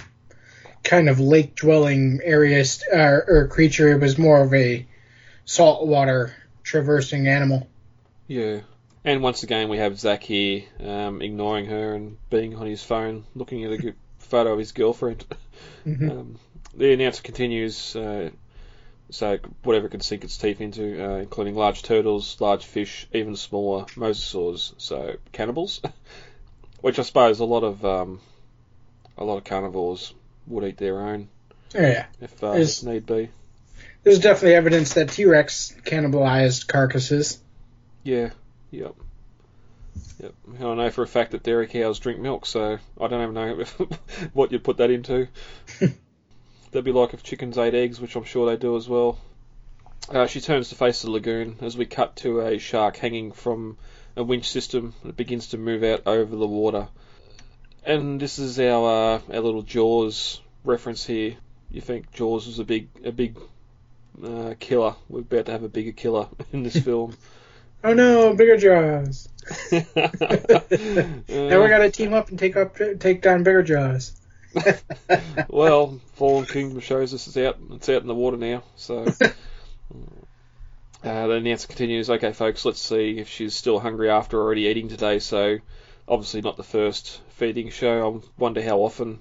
kind 0.83 1.09
of 1.09 1.19
lake 1.19 1.55
dwelling 1.55 2.19
area 2.23 2.63
st- 2.65 2.93
uh, 2.93 3.19
or 3.27 3.47
creature. 3.47 3.91
It 3.91 4.01
was 4.01 4.17
more 4.17 4.41
of 4.41 4.53
a 4.53 4.85
saltwater 5.45 6.35
traversing 6.63 7.27
animal. 7.27 7.67
Yeah. 8.27 8.61
And 9.03 9.21
once 9.21 9.43
again, 9.43 9.69
we 9.69 9.77
have 9.77 9.97
Zach 9.97 10.21
here 10.23 10.63
um, 10.81 11.21
ignoring 11.21 11.67
her 11.67 11.93
and 11.93 12.17
being 12.29 12.55
on 12.55 12.67
his 12.67 12.83
phone, 12.83 13.23
looking 13.35 13.63
at 13.63 13.71
a 13.71 13.93
photo 14.27 14.53
of 14.53 14.59
his 14.59 14.71
girlfriend. 14.71 15.25
Mhm. 15.85 16.11
Um, 16.11 16.39
the 16.75 16.93
announcer 16.93 17.23
continues, 17.23 17.95
uh, 17.95 18.29
so 19.09 19.39
whatever 19.63 19.87
it 19.87 19.91
can 19.91 20.01
sink 20.01 20.23
its 20.23 20.37
teeth 20.37 20.61
into, 20.61 21.03
uh, 21.03 21.15
including 21.17 21.55
large 21.55 21.81
turtles, 21.81 22.39
large 22.39 22.63
fish, 22.65 23.07
even 23.13 23.35
smaller 23.35 23.85
mosasaurs, 23.95 24.73
so 24.77 25.15
cannibals. 25.31 25.81
Which 26.81 26.99
I 26.99 27.01
suppose 27.01 27.39
a 27.39 27.45
lot 27.45 27.63
of 27.63 27.83
um, 27.83 28.19
a 29.17 29.23
lot 29.23 29.37
of 29.37 29.43
carnivores 29.45 30.13
would 30.45 30.63
eat 30.65 30.77
their 30.77 30.99
own 31.01 31.29
Oh, 31.75 31.81
yeah, 31.81 32.05
if, 32.21 32.43
uh, 32.43 32.51
if 32.53 32.83
need 32.83 33.05
be. 33.05 33.29
there's 34.03 34.19
definitely 34.19 34.55
evidence 34.55 34.93
that 34.93 35.09
T 35.09 35.25
Rex 35.25 35.73
cannibalized 35.83 36.67
carcasses. 36.67 37.39
Yeah, 38.03 38.29
yep. 38.71 38.93
Yep. 40.19 40.33
And 40.59 40.65
I 40.65 40.75
know 40.75 40.89
for 40.89 41.03
a 41.03 41.07
fact 41.07 41.31
that 41.31 41.43
dairy 41.43 41.67
cows 41.67 41.99
drink 41.99 42.19
milk, 42.19 42.45
so 42.45 42.79
I 42.99 43.07
don't 43.07 43.21
even 43.21 43.33
know 43.33 43.63
what 44.33 44.51
you'd 44.51 44.63
put 44.63 44.77
that 44.77 44.89
into. 44.89 45.27
That'd 46.71 46.85
be 46.85 46.91
like 46.91 47.13
if 47.13 47.23
chickens 47.23 47.57
ate 47.57 47.75
eggs, 47.75 48.01
which 48.01 48.15
I'm 48.15 48.23
sure 48.23 48.47
they 48.47 48.57
do 48.57 48.75
as 48.75 48.89
well. 48.89 49.19
Uh, 50.09 50.25
she 50.25 50.41
turns 50.41 50.69
to 50.69 50.75
face 50.75 51.01
the 51.01 51.11
lagoon 51.11 51.57
as 51.61 51.77
we 51.77 51.85
cut 51.85 52.15
to 52.17 52.41
a 52.41 52.57
shark 52.57 52.97
hanging 52.97 53.31
from 53.31 53.77
a 54.15 54.23
winch 54.23 54.49
system 54.49 54.93
that 55.03 55.17
begins 55.17 55.47
to 55.49 55.57
move 55.57 55.83
out 55.83 56.03
over 56.07 56.35
the 56.35 56.47
water. 56.47 56.87
And 57.85 58.19
this 58.19 58.39
is 58.39 58.59
our 58.59 59.15
uh, 59.15 59.21
our 59.33 59.39
little 59.39 59.61
Jaws 59.61 60.41
reference 60.63 61.05
here. 61.05 61.35
You 61.69 61.81
think 61.81 62.11
Jaws 62.11 62.47
was 62.47 62.59
a 62.59 62.63
big 62.63 62.89
a 63.03 63.11
big 63.11 63.37
uh, 64.23 64.55
killer? 64.59 64.95
We're 65.07 65.19
about 65.19 65.45
to 65.45 65.51
have 65.51 65.63
a 65.63 65.69
bigger 65.69 65.91
killer 65.91 66.27
in 66.51 66.63
this 66.63 66.77
film. 66.77 67.15
Oh 67.83 67.93
no, 67.93 68.33
bigger 68.33 68.57
jaws! 68.57 69.29
Now 71.29 71.63
we 71.63 71.69
gotta 71.69 71.91
team 71.91 72.13
up 72.13 72.29
and 72.29 72.39
take 72.39 72.55
up 72.57 72.77
take 72.99 73.21
down 73.21 73.43
bigger 73.43 73.63
jaws. 73.63 74.19
well, 75.49 75.99
Fallen 76.13 76.45
Kingdom 76.45 76.79
shows 76.79 77.13
us 77.13 77.27
it's 77.27 77.37
out. 77.37 77.57
It's 77.71 77.89
out 77.89 78.01
in 78.01 78.07
the 78.07 78.15
water 78.15 78.37
now. 78.37 78.63
So 78.75 79.03
uh, 81.03 81.27
the 81.27 81.31
announcer 81.31 81.67
continues. 81.67 82.09
Okay, 82.09 82.33
folks, 82.33 82.65
let's 82.65 82.81
see 82.81 83.19
if 83.19 83.29
she's 83.29 83.55
still 83.55 83.79
hungry 83.79 84.09
after 84.09 84.41
already 84.41 84.63
eating 84.63 84.89
today. 84.89 85.19
So 85.19 85.57
obviously 86.07 86.41
not 86.41 86.57
the 86.57 86.63
first 86.63 87.21
feeding 87.29 87.69
show. 87.69 88.21
I 88.23 88.27
wonder 88.39 88.61
how 88.61 88.79
often. 88.79 89.19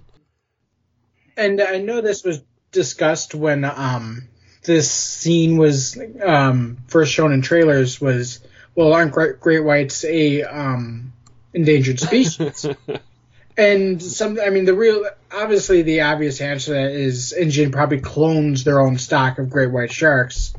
And 1.36 1.60
I 1.60 1.78
know 1.78 2.00
this 2.00 2.24
was 2.24 2.42
discussed 2.72 3.34
when 3.34 3.64
um 3.64 4.28
this 4.64 4.90
scene 4.90 5.56
was 5.56 5.98
um 6.24 6.78
first 6.88 7.12
shown 7.12 7.32
in 7.32 7.42
trailers 7.42 8.00
was 8.00 8.40
well 8.76 8.92
aren't 8.92 9.12
great, 9.12 9.40
great 9.40 9.64
whites 9.64 10.04
a 10.04 10.42
um 10.42 11.12
endangered 11.52 11.98
species 11.98 12.66
and 13.56 14.00
some 14.00 14.38
I 14.38 14.50
mean 14.50 14.64
the 14.64 14.74
real 14.74 15.04
obviously 15.32 15.82
the 15.82 16.02
obvious 16.02 16.40
answer 16.40 16.66
to 16.66 16.72
that 16.72 16.90
is 16.92 17.32
InGen 17.32 17.72
probably 17.72 18.00
clones 18.00 18.62
their 18.62 18.80
own 18.80 18.98
stock 18.98 19.38
of 19.38 19.50
great 19.50 19.72
white 19.72 19.90
sharks 19.90 20.54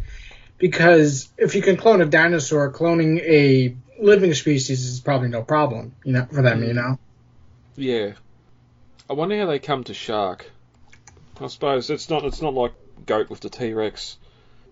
because 0.58 1.30
if 1.38 1.56
you 1.56 1.62
can 1.62 1.78
clone 1.78 2.02
a 2.02 2.06
dinosaur 2.06 2.72
cloning 2.74 3.22
a 3.22 3.76
living 4.02 4.34
species 4.34 4.86
is 4.86 5.00
probably 5.00 5.30
no 5.30 5.44
problem 5.44 5.94
you 6.04 6.12
know 6.12 6.26
for 6.26 6.42
them 6.42 6.64
you 6.64 6.74
know 6.74 7.00
yeah. 7.78 8.14
I 9.08 9.14
wonder 9.14 9.38
how 9.40 9.46
they 9.46 9.60
come 9.60 9.84
to 9.86 9.94
shark. 9.94 10.50
I 11.40 11.48
suppose 11.48 11.90
it's 11.92 12.10
not. 12.10 12.26
It's 12.26 12.42
not 12.42 12.56
like 12.56 12.74
goat 13.06 13.30
with 13.30 13.40
the 13.40 13.50
T 13.50 13.72
Rex. 13.72 14.18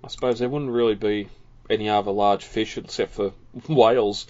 I 0.04 0.08
suppose 0.08 0.40
there 0.40 0.50
wouldn't 0.50 0.72
really 0.72 0.96
be 0.96 1.30
any 1.70 1.90
other 1.90 2.12
large 2.12 2.44
fish 2.46 2.78
except 2.78 3.14
for 3.14 3.34
whales. 3.70 4.28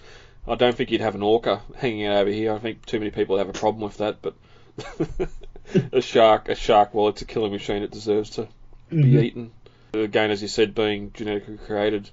I 0.48 0.54
don't 0.54 0.76
think 0.76 0.90
you'd 0.90 1.00
have 1.00 1.14
an 1.16 1.22
orca 1.22 1.62
hanging 1.76 2.06
out 2.06 2.18
over 2.22 2.30
here. 2.30 2.52
I 2.54 2.58
think 2.58 2.86
too 2.86 2.98
many 2.98 3.10
people 3.10 3.38
have 3.38 3.48
a 3.48 3.52
problem 3.52 3.82
with 3.82 3.98
that. 3.98 4.22
But 4.22 4.34
a 5.92 6.00
shark, 6.00 6.48
a 6.48 6.54
shark, 6.54 6.94
well, 6.94 7.08
it's 7.08 7.22
a 7.22 7.26
killing 7.26 7.52
machine. 7.52 7.82
It 7.82 7.90
deserves 7.90 8.30
to 8.30 8.48
be 8.90 8.96
Mhm. 8.96 9.22
eaten. 9.24 9.50
Again, 9.94 10.30
as 10.30 10.42
you 10.42 10.48
said, 10.48 10.74
being 10.74 11.10
genetically 11.14 11.56
created, 11.58 12.08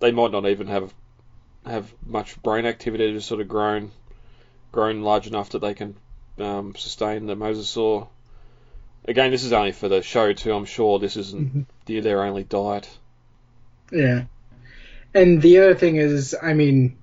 they 0.00 0.12
might 0.12 0.30
not 0.32 0.46
even 0.46 0.66
have 0.68 0.92
have 1.66 1.92
much 2.06 2.40
brain 2.42 2.66
activity. 2.66 3.04
They're 3.04 3.14
just 3.14 3.28
sort 3.28 3.40
of 3.40 3.48
grown, 3.48 3.90
grown 4.72 5.02
large 5.02 5.26
enough 5.26 5.50
that 5.50 5.60
they 5.60 5.72
can 5.74 5.96
um, 6.38 6.74
sustain 6.76 7.26
the 7.26 7.34
mosasaur. 7.36 8.08
Again, 9.06 9.30
this 9.30 9.44
is 9.44 9.52
only 9.52 9.72
for 9.72 9.88
the 9.88 10.02
show 10.02 10.32
too. 10.32 10.52
I'm 10.54 10.64
sure 10.66 10.98
this 10.98 11.16
isn't 11.16 11.54
Mhm. 11.54 11.66
the, 11.86 12.00
their 12.00 12.22
only 12.22 12.44
diet. 12.44 12.88
Yeah. 13.92 14.24
And 15.14 15.40
the 15.40 15.58
other 15.58 15.74
thing 15.74 15.96
is, 15.96 16.34
I 16.40 16.54
mean, 16.54 16.96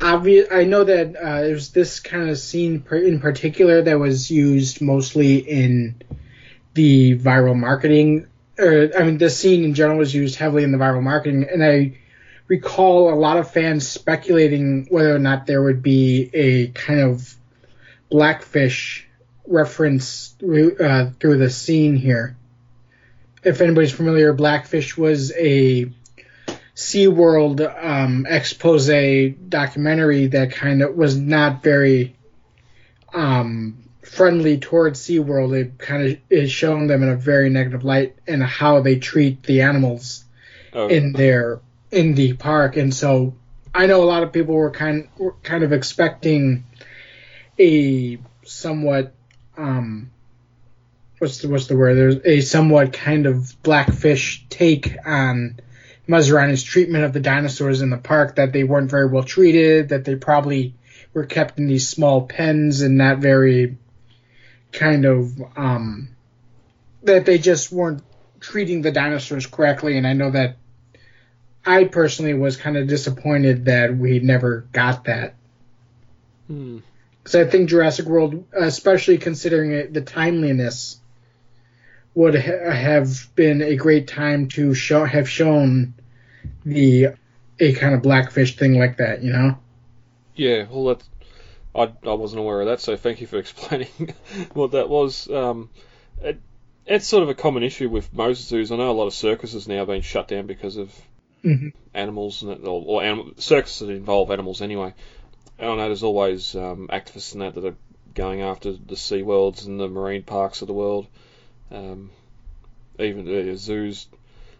obvious. 0.00 0.48
I 0.50 0.64
know 0.64 0.84
that 0.84 1.16
uh, 1.16 1.48
was 1.52 1.72
this 1.72 2.00
kind 2.00 2.30
of 2.30 2.38
scene 2.38 2.84
in 2.90 3.20
particular 3.20 3.82
that 3.82 3.98
was 3.98 4.30
used 4.30 4.80
mostly 4.80 5.38
in 5.38 6.00
the 6.74 7.18
viral 7.18 7.56
marketing. 7.56 8.28
Or 8.58 8.90
I 8.96 9.02
mean, 9.02 9.18
this 9.18 9.36
scene 9.36 9.64
in 9.64 9.74
general 9.74 9.98
was 9.98 10.14
used 10.14 10.36
heavily 10.36 10.62
in 10.62 10.72
the 10.72 10.78
viral 10.78 11.02
marketing, 11.02 11.48
and 11.52 11.64
I 11.64 11.98
recall 12.46 13.12
a 13.12 13.16
lot 13.16 13.36
of 13.36 13.50
fans 13.50 13.86
speculating 13.86 14.86
whether 14.88 15.14
or 15.14 15.18
not 15.18 15.46
there 15.46 15.62
would 15.62 15.82
be 15.82 16.30
a 16.32 16.68
kind 16.68 17.00
of 17.00 17.34
blackfish 18.10 19.06
reference 19.46 20.34
uh, 20.42 21.10
through 21.20 21.38
the 21.38 21.50
scene 21.50 21.96
here. 21.96 22.36
If 23.44 23.60
anybody's 23.60 23.92
familiar, 23.92 24.32
Blackfish 24.32 24.96
was 24.96 25.32
a 25.32 25.90
SeaWorld 26.78 27.84
um, 27.84 28.24
expose 28.28 28.86
documentary 29.48 30.28
that 30.28 30.52
kind 30.52 30.80
of 30.80 30.94
was 30.94 31.16
not 31.16 31.60
very 31.60 32.14
um, 33.12 33.82
friendly 34.02 34.58
towards 34.58 35.00
SeaWorld. 35.00 35.58
It 35.58 35.78
kind 35.78 36.08
of 36.08 36.18
is 36.30 36.52
showing 36.52 36.86
them 36.86 37.02
in 37.02 37.08
a 37.08 37.16
very 37.16 37.50
negative 37.50 37.82
light 37.82 38.14
and 38.28 38.40
how 38.40 38.80
they 38.80 38.96
treat 38.96 39.42
the 39.42 39.62
animals 39.62 40.24
Oh, 40.72 40.86
in 40.86 41.12
their 41.12 41.60
in 41.90 42.14
the 42.14 42.34
park. 42.34 42.76
And 42.76 42.94
so 42.94 43.34
I 43.74 43.86
know 43.86 44.04
a 44.04 44.06
lot 44.06 44.22
of 44.22 44.32
people 44.32 44.54
were 44.54 44.70
kind 44.70 45.08
were 45.18 45.34
kind 45.42 45.64
of 45.64 45.72
expecting 45.72 46.64
a 47.58 48.18
somewhat 48.44 49.14
um 49.56 50.10
what's 51.18 51.38
the 51.38 51.48
what's 51.48 51.66
the 51.66 51.76
word? 51.76 51.94
There's 51.94 52.20
a 52.24 52.40
somewhat 52.42 52.92
kind 52.92 53.26
of 53.26 53.60
blackfish 53.64 54.46
take 54.48 54.94
on 55.04 55.58
Masrani's 56.08 56.62
treatment 56.62 57.04
of 57.04 57.12
the 57.12 57.20
dinosaurs 57.20 57.82
in 57.82 57.90
the 57.90 57.98
park 57.98 58.36
that 58.36 58.52
they 58.52 58.64
weren't 58.64 58.90
very 58.90 59.06
well 59.06 59.22
treated, 59.22 59.90
that 59.90 60.04
they 60.04 60.16
probably 60.16 60.74
were 61.12 61.26
kept 61.26 61.58
in 61.58 61.66
these 61.66 61.88
small 61.88 62.26
pens 62.26 62.80
and 62.80 62.96
not 62.96 63.18
very 63.18 63.76
kind 64.72 65.04
of 65.04 65.32
um 65.56 66.10
that 67.02 67.24
they 67.24 67.38
just 67.38 67.72
weren't 67.72 68.02
treating 68.38 68.82
the 68.82 68.92
dinosaurs 68.92 69.46
correctly 69.46 69.96
and 69.96 70.06
I 70.06 70.12
know 70.12 70.30
that 70.30 70.56
I 71.64 71.84
personally 71.84 72.34
was 72.34 72.56
kind 72.56 72.76
of 72.76 72.86
disappointed 72.86 73.66
that 73.66 73.96
we 73.96 74.20
never 74.20 74.66
got 74.72 75.04
that. 75.04 75.34
Hmm. 76.46 76.78
Because 77.22 77.34
I 77.34 77.44
think 77.44 77.68
Jurassic 77.68 78.06
World, 78.06 78.46
especially 78.54 79.18
considering 79.18 79.72
it, 79.72 79.92
the 79.92 80.00
timeliness, 80.00 80.98
would 82.14 82.34
ha- 82.34 82.70
have 82.70 83.34
been 83.34 83.60
a 83.60 83.76
great 83.76 84.08
time 84.08 84.48
to 84.48 84.72
show 84.72 85.04
have 85.04 85.28
shown 85.28 85.92
the 86.64 87.08
a 87.60 87.72
kind 87.72 87.94
of 87.94 88.02
blackfish 88.02 88.56
thing 88.56 88.78
like 88.78 88.98
that. 88.98 89.22
You 89.22 89.32
know. 89.32 89.58
Yeah, 90.34 90.66
well, 90.70 90.84
that's 90.84 91.08
I 91.74 91.92
I 92.08 92.14
wasn't 92.14 92.40
aware 92.40 92.60
of 92.60 92.66
that, 92.68 92.80
so 92.80 92.96
thank 92.96 93.20
you 93.20 93.26
for 93.26 93.38
explaining 93.40 94.14
what 94.52 94.72
that 94.72 94.88
was. 94.88 95.30
Um, 95.30 95.70
it, 96.22 96.40
it's 96.86 97.06
sort 97.06 97.22
of 97.22 97.28
a 97.28 97.34
common 97.34 97.62
issue 97.62 97.88
with 97.88 98.12
most 98.14 98.48
zoos. 98.48 98.72
I 98.72 98.76
know 98.76 98.90
a 98.90 98.92
lot 98.92 99.06
of 99.06 99.14
circuses 99.14 99.68
now 99.68 99.84
being 99.84 100.02
shut 100.02 100.28
down 100.28 100.46
because 100.46 100.76
of 100.76 100.92
Mhm. 101.44 101.72
animals 101.94 102.42
and 102.42 102.66
or, 102.66 102.82
or 102.84 103.02
animal, 103.02 103.32
circuses 103.36 103.86
that 103.86 103.92
involve 103.94 104.30
animals 104.32 104.60
anyway. 104.60 104.92
And 105.58 105.70
I 105.70 105.76
know 105.76 105.86
there's 105.86 106.02
always 106.02 106.56
um, 106.56 106.88
activists 106.90 107.32
and 107.32 107.42
that 107.42 107.54
that 107.54 107.64
are 107.64 107.76
going 108.14 108.40
after 108.40 108.72
the 108.72 108.96
sea 108.96 109.22
worlds 109.22 109.64
and 109.66 109.78
the 109.78 109.88
marine 109.88 110.24
parks 110.24 110.62
of 110.62 110.66
the 110.66 110.74
world. 110.74 111.06
Um, 111.70 112.10
even 112.98 113.24
the 113.24 113.54
zoos. 113.56 114.08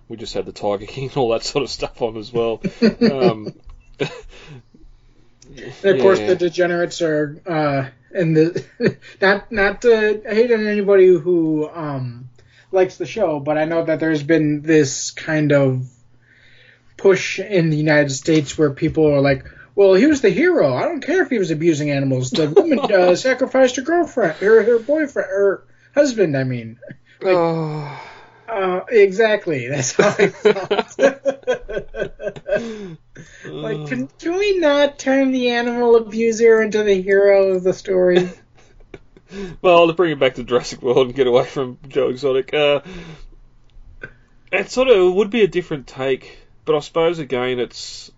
We 0.08 0.16
just 0.16 0.34
had 0.34 0.46
the 0.46 0.52
Tiger 0.52 0.86
King 0.86 1.08
and 1.08 1.16
all 1.16 1.30
that 1.30 1.42
sort 1.44 1.62
of 1.62 1.70
stuff 1.70 2.00
on 2.00 2.16
as 2.16 2.32
well. 2.32 2.62
um, 3.12 3.52
And 5.56 5.96
of 5.96 6.00
course, 6.00 6.18
the 6.18 6.36
degenerates 6.36 7.02
are, 7.02 7.40
uh, 7.46 7.88
and 8.12 8.36
the 8.36 8.96
not 9.20 9.50
not 9.50 9.82
to 9.82 10.22
hate 10.24 10.52
on 10.52 10.66
anybody 10.66 11.08
who 11.08 11.68
um, 11.68 12.28
likes 12.70 12.96
the 12.96 13.06
show, 13.06 13.40
but 13.40 13.58
I 13.58 13.64
know 13.64 13.84
that 13.84 14.00
there's 14.00 14.22
been 14.22 14.62
this 14.62 15.10
kind 15.10 15.52
of 15.52 15.88
push 16.96 17.38
in 17.38 17.70
the 17.70 17.76
United 17.76 18.10
States 18.10 18.56
where 18.58 18.70
people 18.70 19.06
are 19.06 19.20
like, 19.20 19.46
"Well, 19.74 19.94
he 19.94 20.06
was 20.06 20.20
the 20.20 20.30
hero. 20.30 20.74
I 20.74 20.82
don't 20.82 21.00
care 21.00 21.22
if 21.22 21.30
he 21.30 21.38
was 21.38 21.50
abusing 21.50 21.90
animals. 21.90 22.30
The 22.30 22.50
woman 22.50 22.78
uh, 22.80 23.16
sacrificed 23.16 23.76
her 23.76 23.82
girlfriend, 23.82 24.36
her 24.38 24.62
her 24.62 24.78
boyfriend, 24.78 25.30
or 25.30 25.64
husband. 25.94 26.36
I 26.36 26.44
mean, 26.44 26.78
like, 27.20 27.36
Oh. 27.36 28.00
Uh, 28.48 28.80
exactly. 28.88 29.68
That's 29.68 29.92
how 29.92 30.08
I 30.08 30.28
felt. 30.28 30.98
like, 33.44 33.86
can, 33.88 34.08
can 34.18 34.36
we 34.36 34.58
not 34.58 34.98
turn 34.98 35.32
the 35.32 35.50
animal 35.50 35.96
abuser 35.96 36.62
into 36.62 36.82
the 36.82 37.00
hero 37.00 37.52
of 37.54 37.62
the 37.62 37.72
story? 37.72 38.30
Well, 39.60 39.86
to 39.86 39.92
bring 39.92 40.12
it 40.12 40.18
back 40.18 40.36
to 40.36 40.42
Jurassic 40.42 40.80
World 40.80 41.08
and 41.08 41.14
get 41.14 41.26
away 41.26 41.44
from 41.44 41.76
Joe 41.88 42.08
Exotic, 42.08 42.54
uh, 42.54 42.80
it 44.50 44.70
sort 44.70 44.88
of 44.88 45.12
would 45.14 45.28
be 45.28 45.42
a 45.42 45.46
different 45.46 45.86
take, 45.86 46.38
but 46.64 46.74
I 46.74 46.80
suppose 46.80 47.18
again 47.18 47.58
it's 47.58 48.10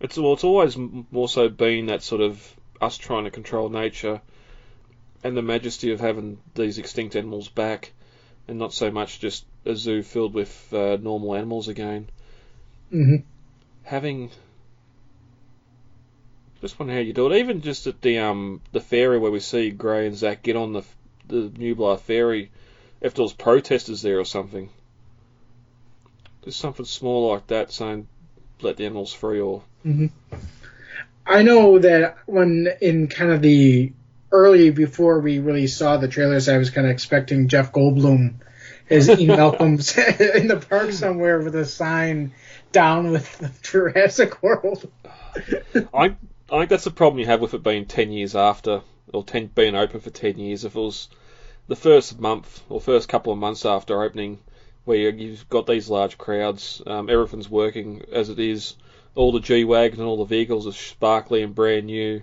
it's 0.00 0.18
well, 0.18 0.34
it's 0.34 0.44
always 0.44 0.76
more 0.76 1.28
so 1.28 1.48
been 1.48 1.86
that 1.86 2.02
sort 2.02 2.20
of 2.20 2.56
us 2.80 2.98
trying 2.98 3.24
to 3.24 3.30
control 3.30 3.68
nature 3.68 4.20
and 5.24 5.36
the 5.36 5.42
majesty 5.42 5.90
of 5.92 6.00
having 6.00 6.38
these 6.54 6.78
extinct 6.78 7.16
animals 7.16 7.48
back, 7.48 7.92
and 8.48 8.58
not 8.58 8.72
so 8.72 8.90
much 8.90 9.20
just 9.20 9.44
a 9.64 9.76
zoo 9.76 10.02
filled 10.02 10.34
with 10.34 10.72
uh, 10.72 10.96
normal 11.00 11.34
animals 11.34 11.68
again. 11.68 12.08
hmm 12.90 13.16
having 13.82 14.30
just 16.60 16.78
wonder 16.78 16.92
how 16.92 17.00
you 17.00 17.12
do 17.12 17.32
it. 17.32 17.38
Even 17.38 17.62
just 17.62 17.86
at 17.86 18.02
the 18.02 18.18
um 18.18 18.60
the 18.72 18.80
ferry 18.80 19.18
where 19.18 19.30
we 19.30 19.40
see 19.40 19.70
Gray 19.70 20.06
and 20.06 20.16
Zach 20.16 20.42
get 20.42 20.56
on 20.56 20.72
the 20.72 20.82
the 21.26 21.48
Nublar 21.50 21.98
ferry, 22.00 22.50
if 23.00 23.14
there 23.14 23.22
was 23.22 23.32
protesters 23.32 24.02
there 24.02 24.18
or 24.18 24.24
something, 24.24 24.68
just 26.44 26.58
something 26.58 26.86
small 26.86 27.30
like 27.30 27.46
that 27.48 27.72
saying 27.72 28.08
let 28.60 28.76
the 28.76 28.86
animals 28.86 29.12
free 29.12 29.40
or 29.40 29.62
I 31.26 31.42
know 31.42 31.78
that 31.78 32.18
when 32.26 32.68
in 32.80 33.06
kind 33.06 33.30
of 33.30 33.42
the 33.42 33.92
early 34.30 34.70
before 34.70 35.20
we 35.20 35.38
really 35.38 35.66
saw 35.66 35.96
the 35.96 36.08
trailers, 36.08 36.48
I 36.48 36.58
was 36.58 36.70
kind 36.70 36.86
of 36.86 36.92
expecting 36.92 37.48
Jeff 37.48 37.72
Goldblum 37.72 38.34
as 38.90 39.08
Ian 39.20 39.36
Malcolm's 39.36 39.96
in 40.20 40.48
the 40.48 40.56
park 40.68 40.92
somewhere 40.92 41.40
with 41.40 41.54
a 41.54 41.64
sign 41.64 42.32
down 42.72 43.10
with 43.10 43.38
the 43.38 43.50
Jurassic 43.62 44.42
World. 44.42 44.90
I 45.94 46.16
I 46.50 46.58
think 46.60 46.70
that's 46.70 46.84
the 46.84 46.90
problem 46.90 47.20
you 47.20 47.26
have 47.26 47.40
with 47.40 47.54
it 47.54 47.62
being 47.62 47.86
ten 47.86 48.10
years 48.12 48.34
after 48.34 48.82
or 49.12 49.22
ten 49.24 49.46
being 49.46 49.74
open 49.74 50.00
for 50.00 50.10
ten 50.10 50.38
years. 50.38 50.64
If 50.64 50.76
it 50.76 50.80
was 50.80 51.08
the 51.66 51.76
first 51.76 52.18
month 52.18 52.62
or 52.68 52.80
first 52.80 53.08
couple 53.08 53.32
of 53.32 53.38
months 53.38 53.66
after 53.66 54.02
opening, 54.02 54.38
where 54.84 54.96
you- 54.96 55.28
you've 55.28 55.48
got 55.50 55.66
these 55.66 55.90
large 55.90 56.16
crowds, 56.16 56.82
um, 56.86 57.10
everything's 57.10 57.50
working 57.50 58.02
as 58.10 58.30
it 58.30 58.38
is. 58.38 58.74
All 59.14 59.32
the 59.32 59.40
G 59.40 59.64
wagons 59.64 59.98
and 59.98 60.08
all 60.08 60.16
the 60.16 60.24
vehicles 60.24 60.66
are 60.66 60.72
sparkly 60.72 61.42
and 61.42 61.54
brand 61.54 61.86
new. 61.86 62.22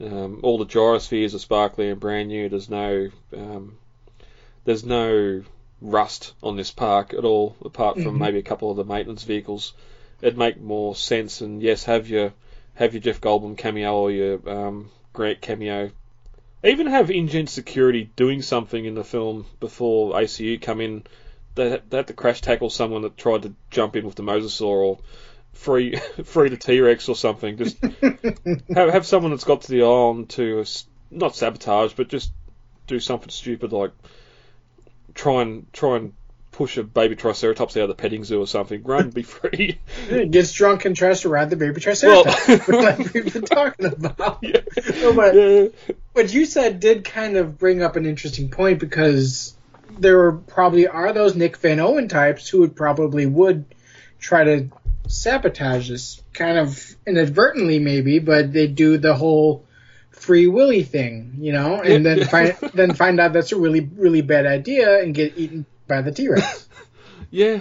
Um, 0.00 0.40
all 0.42 0.58
the 0.58 0.66
gyrospheres 0.66 1.34
are 1.34 1.38
sparkly 1.40 1.90
and 1.90 1.98
brand 2.00 2.28
new. 2.28 2.48
There's 2.48 2.70
no 2.70 3.08
um, 3.36 3.76
there's 4.64 4.84
no 4.84 5.42
rust 5.80 6.34
on 6.42 6.56
this 6.56 6.70
park 6.70 7.14
at 7.14 7.24
all, 7.24 7.56
apart 7.64 7.96
from 8.00 8.16
Mhm. 8.16 8.20
maybe 8.20 8.38
a 8.38 8.42
couple 8.42 8.70
of 8.70 8.76
the 8.76 8.84
maintenance 8.84 9.24
vehicles. 9.24 9.72
It'd 10.20 10.38
make 10.38 10.60
more 10.60 10.94
sense, 10.96 11.40
and 11.40 11.62
yes, 11.62 11.84
have 11.84 12.08
your 12.08 12.32
have 12.74 12.94
your 12.94 13.00
Jeff 13.00 13.20
Goldblum 13.20 13.56
cameo 13.58 13.94
or 13.94 14.10
your 14.10 14.48
um, 14.48 14.90
Grant 15.12 15.40
cameo. 15.40 15.90
Even 16.64 16.86
have 16.88 17.10
InGen 17.10 17.46
security 17.46 18.10
doing 18.16 18.42
something 18.42 18.84
in 18.84 18.94
the 18.94 19.04
film 19.04 19.46
before 19.60 20.14
ACU 20.14 20.60
come 20.60 20.80
in. 20.80 21.04
They, 21.54 21.80
they 21.88 21.96
had 21.96 22.06
to 22.08 22.12
crash 22.12 22.40
tackle 22.40 22.70
someone 22.70 23.02
that 23.02 23.16
tried 23.16 23.42
to 23.42 23.54
jump 23.70 23.96
in 23.96 24.04
with 24.04 24.14
the 24.16 24.22
mosasaur 24.22 24.84
or 24.84 24.98
free 25.52 25.96
free 26.24 26.48
the 26.48 26.56
T 26.56 26.80
Rex 26.80 27.08
or 27.08 27.16
something. 27.16 27.56
Just 27.58 27.76
have 28.74 28.90
have 28.90 29.06
someone 29.06 29.30
that's 29.32 29.44
got 29.44 29.62
to 29.62 29.70
the 29.72 29.82
island 29.82 30.30
to 30.30 30.60
uh, 30.60 30.64
not 31.10 31.36
sabotage, 31.36 31.92
but 31.94 32.08
just 32.08 32.32
do 32.86 33.00
something 33.00 33.28
stupid 33.30 33.72
like 33.72 33.92
try 35.14 35.42
and 35.42 35.72
try 35.72 35.96
and 35.96 36.12
push 36.50 36.76
a 36.76 36.82
baby 36.82 37.14
triceratops 37.14 37.76
out 37.76 37.82
of 37.84 37.88
the 37.88 37.94
petting 37.94 38.24
zoo 38.24 38.40
or 38.40 38.46
something. 38.46 38.82
Run, 38.82 39.10
be 39.10 39.22
free. 39.24 39.78
Gets 40.08 40.52
drunk 40.52 40.84
and 40.86 40.96
tries 40.96 41.20
to 41.20 41.28
ride 41.28 41.50
the 41.50 41.56
baby 41.56 41.80
triceratops, 41.80 42.48
Well- 42.68 42.96
we've 43.14 43.32
been 43.32 43.42
talking 43.42 43.86
about. 43.86 44.38
Yeah. 44.42 44.60
But 45.14 45.34
Yeah. 45.34 45.68
what 46.14 46.32
you 46.32 46.46
said 46.46 46.80
did 46.80 47.04
kind 47.04 47.36
of 47.36 47.58
bring 47.58 47.82
up 47.82 47.94
an 47.96 48.06
interesting 48.06 48.50
point 48.50 48.80
because 48.80 49.54
there 49.98 50.32
probably 50.32 50.88
are 50.88 51.12
those 51.12 51.36
Nick 51.36 51.56
Van 51.58 51.78
Owen 51.80 52.08
types 52.08 52.48
who 52.48 52.60
would 52.60 52.74
probably 52.74 53.26
would 53.26 53.64
try 54.18 54.42
to 54.44 54.68
sabotage 55.08 55.88
this 55.88 56.22
kind 56.32 56.58
of 56.58 56.94
inadvertently 57.06 57.78
maybe, 57.78 58.18
but 58.18 58.52
they 58.52 58.66
do 58.66 58.98
the 58.98 59.14
whole 59.14 59.64
free 60.10 60.46
willy 60.46 60.82
thing, 60.82 61.36
you 61.38 61.52
know, 61.52 61.80
and 61.80 62.04
then 62.04 62.24
find 62.26 62.56
then 62.74 62.94
find 62.94 63.20
out 63.20 63.32
that's 63.32 63.52
a 63.52 63.58
really 63.58 63.80
really 63.80 64.22
bad 64.22 64.46
idea 64.46 65.02
and 65.02 65.14
get 65.14 65.36
eaten 65.36 65.66
by 65.86 66.02
the 66.02 66.12
T 66.12 66.28
Rex. 66.28 66.68
Yeah. 67.30 67.60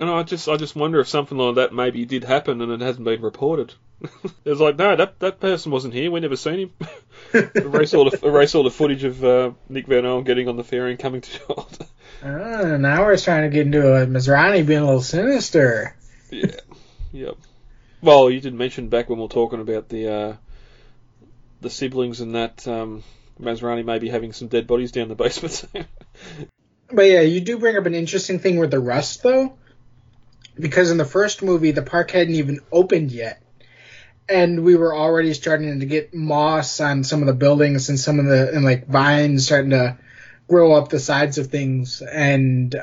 And 0.00 0.10
I 0.10 0.24
just 0.24 0.48
I 0.48 0.56
just 0.56 0.74
wonder 0.74 0.98
if 0.98 1.06
something 1.06 1.38
like 1.38 1.54
that 1.54 1.72
maybe 1.72 2.04
did 2.04 2.24
happen 2.24 2.60
and 2.60 2.72
it 2.72 2.80
hasn't 2.80 3.04
been 3.04 3.22
reported. 3.22 3.72
it's 4.44 4.60
like 4.60 4.76
no, 4.76 4.96
that 4.96 5.20
that 5.20 5.38
person 5.38 5.70
wasn't 5.70 5.94
here. 5.94 6.10
We 6.10 6.18
never 6.18 6.34
seen 6.34 6.58
him. 6.58 6.72
erase 7.54 7.94
all 7.94 8.10
the 8.10 8.18
erase 8.26 8.56
all 8.56 8.64
the 8.64 8.70
footage 8.72 9.04
of 9.04 9.22
uh, 9.24 9.52
Nick 9.68 9.86
Van 9.86 10.04
Owen 10.04 10.24
getting 10.24 10.48
on 10.48 10.56
the 10.56 10.64
ferry 10.64 10.90
and 10.90 10.98
coming 10.98 11.20
to 11.20 11.30
shore. 11.30 11.66
Ah, 12.24 12.76
now 12.76 13.04
we're 13.04 13.16
trying 13.16 13.48
to 13.48 13.54
get 13.54 13.66
into 13.66 13.94
a 13.94 14.06
Masrani 14.06 14.66
being 14.66 14.80
a 14.80 14.86
little 14.86 15.02
sinister. 15.02 15.94
Yeah. 16.32 16.60
Yep. 17.12 17.36
Well, 18.00 18.30
you 18.30 18.40
did 18.40 18.54
mention 18.54 18.88
back 18.88 19.08
when 19.08 19.18
we 19.18 19.22
were 19.22 19.28
talking 19.28 19.60
about 19.60 19.88
the 19.88 20.12
uh, 20.12 20.36
the 21.60 21.70
siblings 21.70 22.20
and 22.20 22.34
that 22.34 22.66
um, 22.66 23.04
Masrani 23.40 23.84
may 23.84 23.98
be 23.98 24.08
having 24.08 24.32
some 24.32 24.48
dead 24.48 24.66
bodies 24.66 24.92
down 24.92 25.08
the 25.08 25.14
basement. 25.14 25.64
But 26.94 27.04
yeah, 27.04 27.22
you 27.22 27.40
do 27.40 27.58
bring 27.58 27.76
up 27.78 27.86
an 27.86 27.94
interesting 27.94 28.38
thing 28.38 28.58
with 28.58 28.70
the 28.70 28.78
rust, 28.78 29.22
though, 29.22 29.54
because 30.60 30.90
in 30.90 30.98
the 30.98 31.06
first 31.06 31.42
movie, 31.42 31.70
the 31.70 31.80
park 31.80 32.10
hadn't 32.10 32.34
even 32.34 32.60
opened 32.70 33.12
yet, 33.12 33.42
and 34.28 34.62
we 34.62 34.76
were 34.76 34.94
already 34.94 35.32
starting 35.32 35.80
to 35.80 35.86
get 35.86 36.12
moss 36.12 36.80
on 36.80 37.02
some 37.02 37.22
of 37.22 37.26
the 37.26 37.32
buildings 37.32 37.88
and 37.88 37.98
some 37.98 38.18
of 38.18 38.26
the 38.26 38.52
and 38.54 38.62
like 38.62 38.86
vines 38.88 39.46
starting 39.46 39.70
to 39.70 39.96
grow 40.48 40.74
up 40.74 40.90
the 40.90 41.00
sides 41.00 41.38
of 41.38 41.46
things, 41.46 42.02
and 42.02 42.76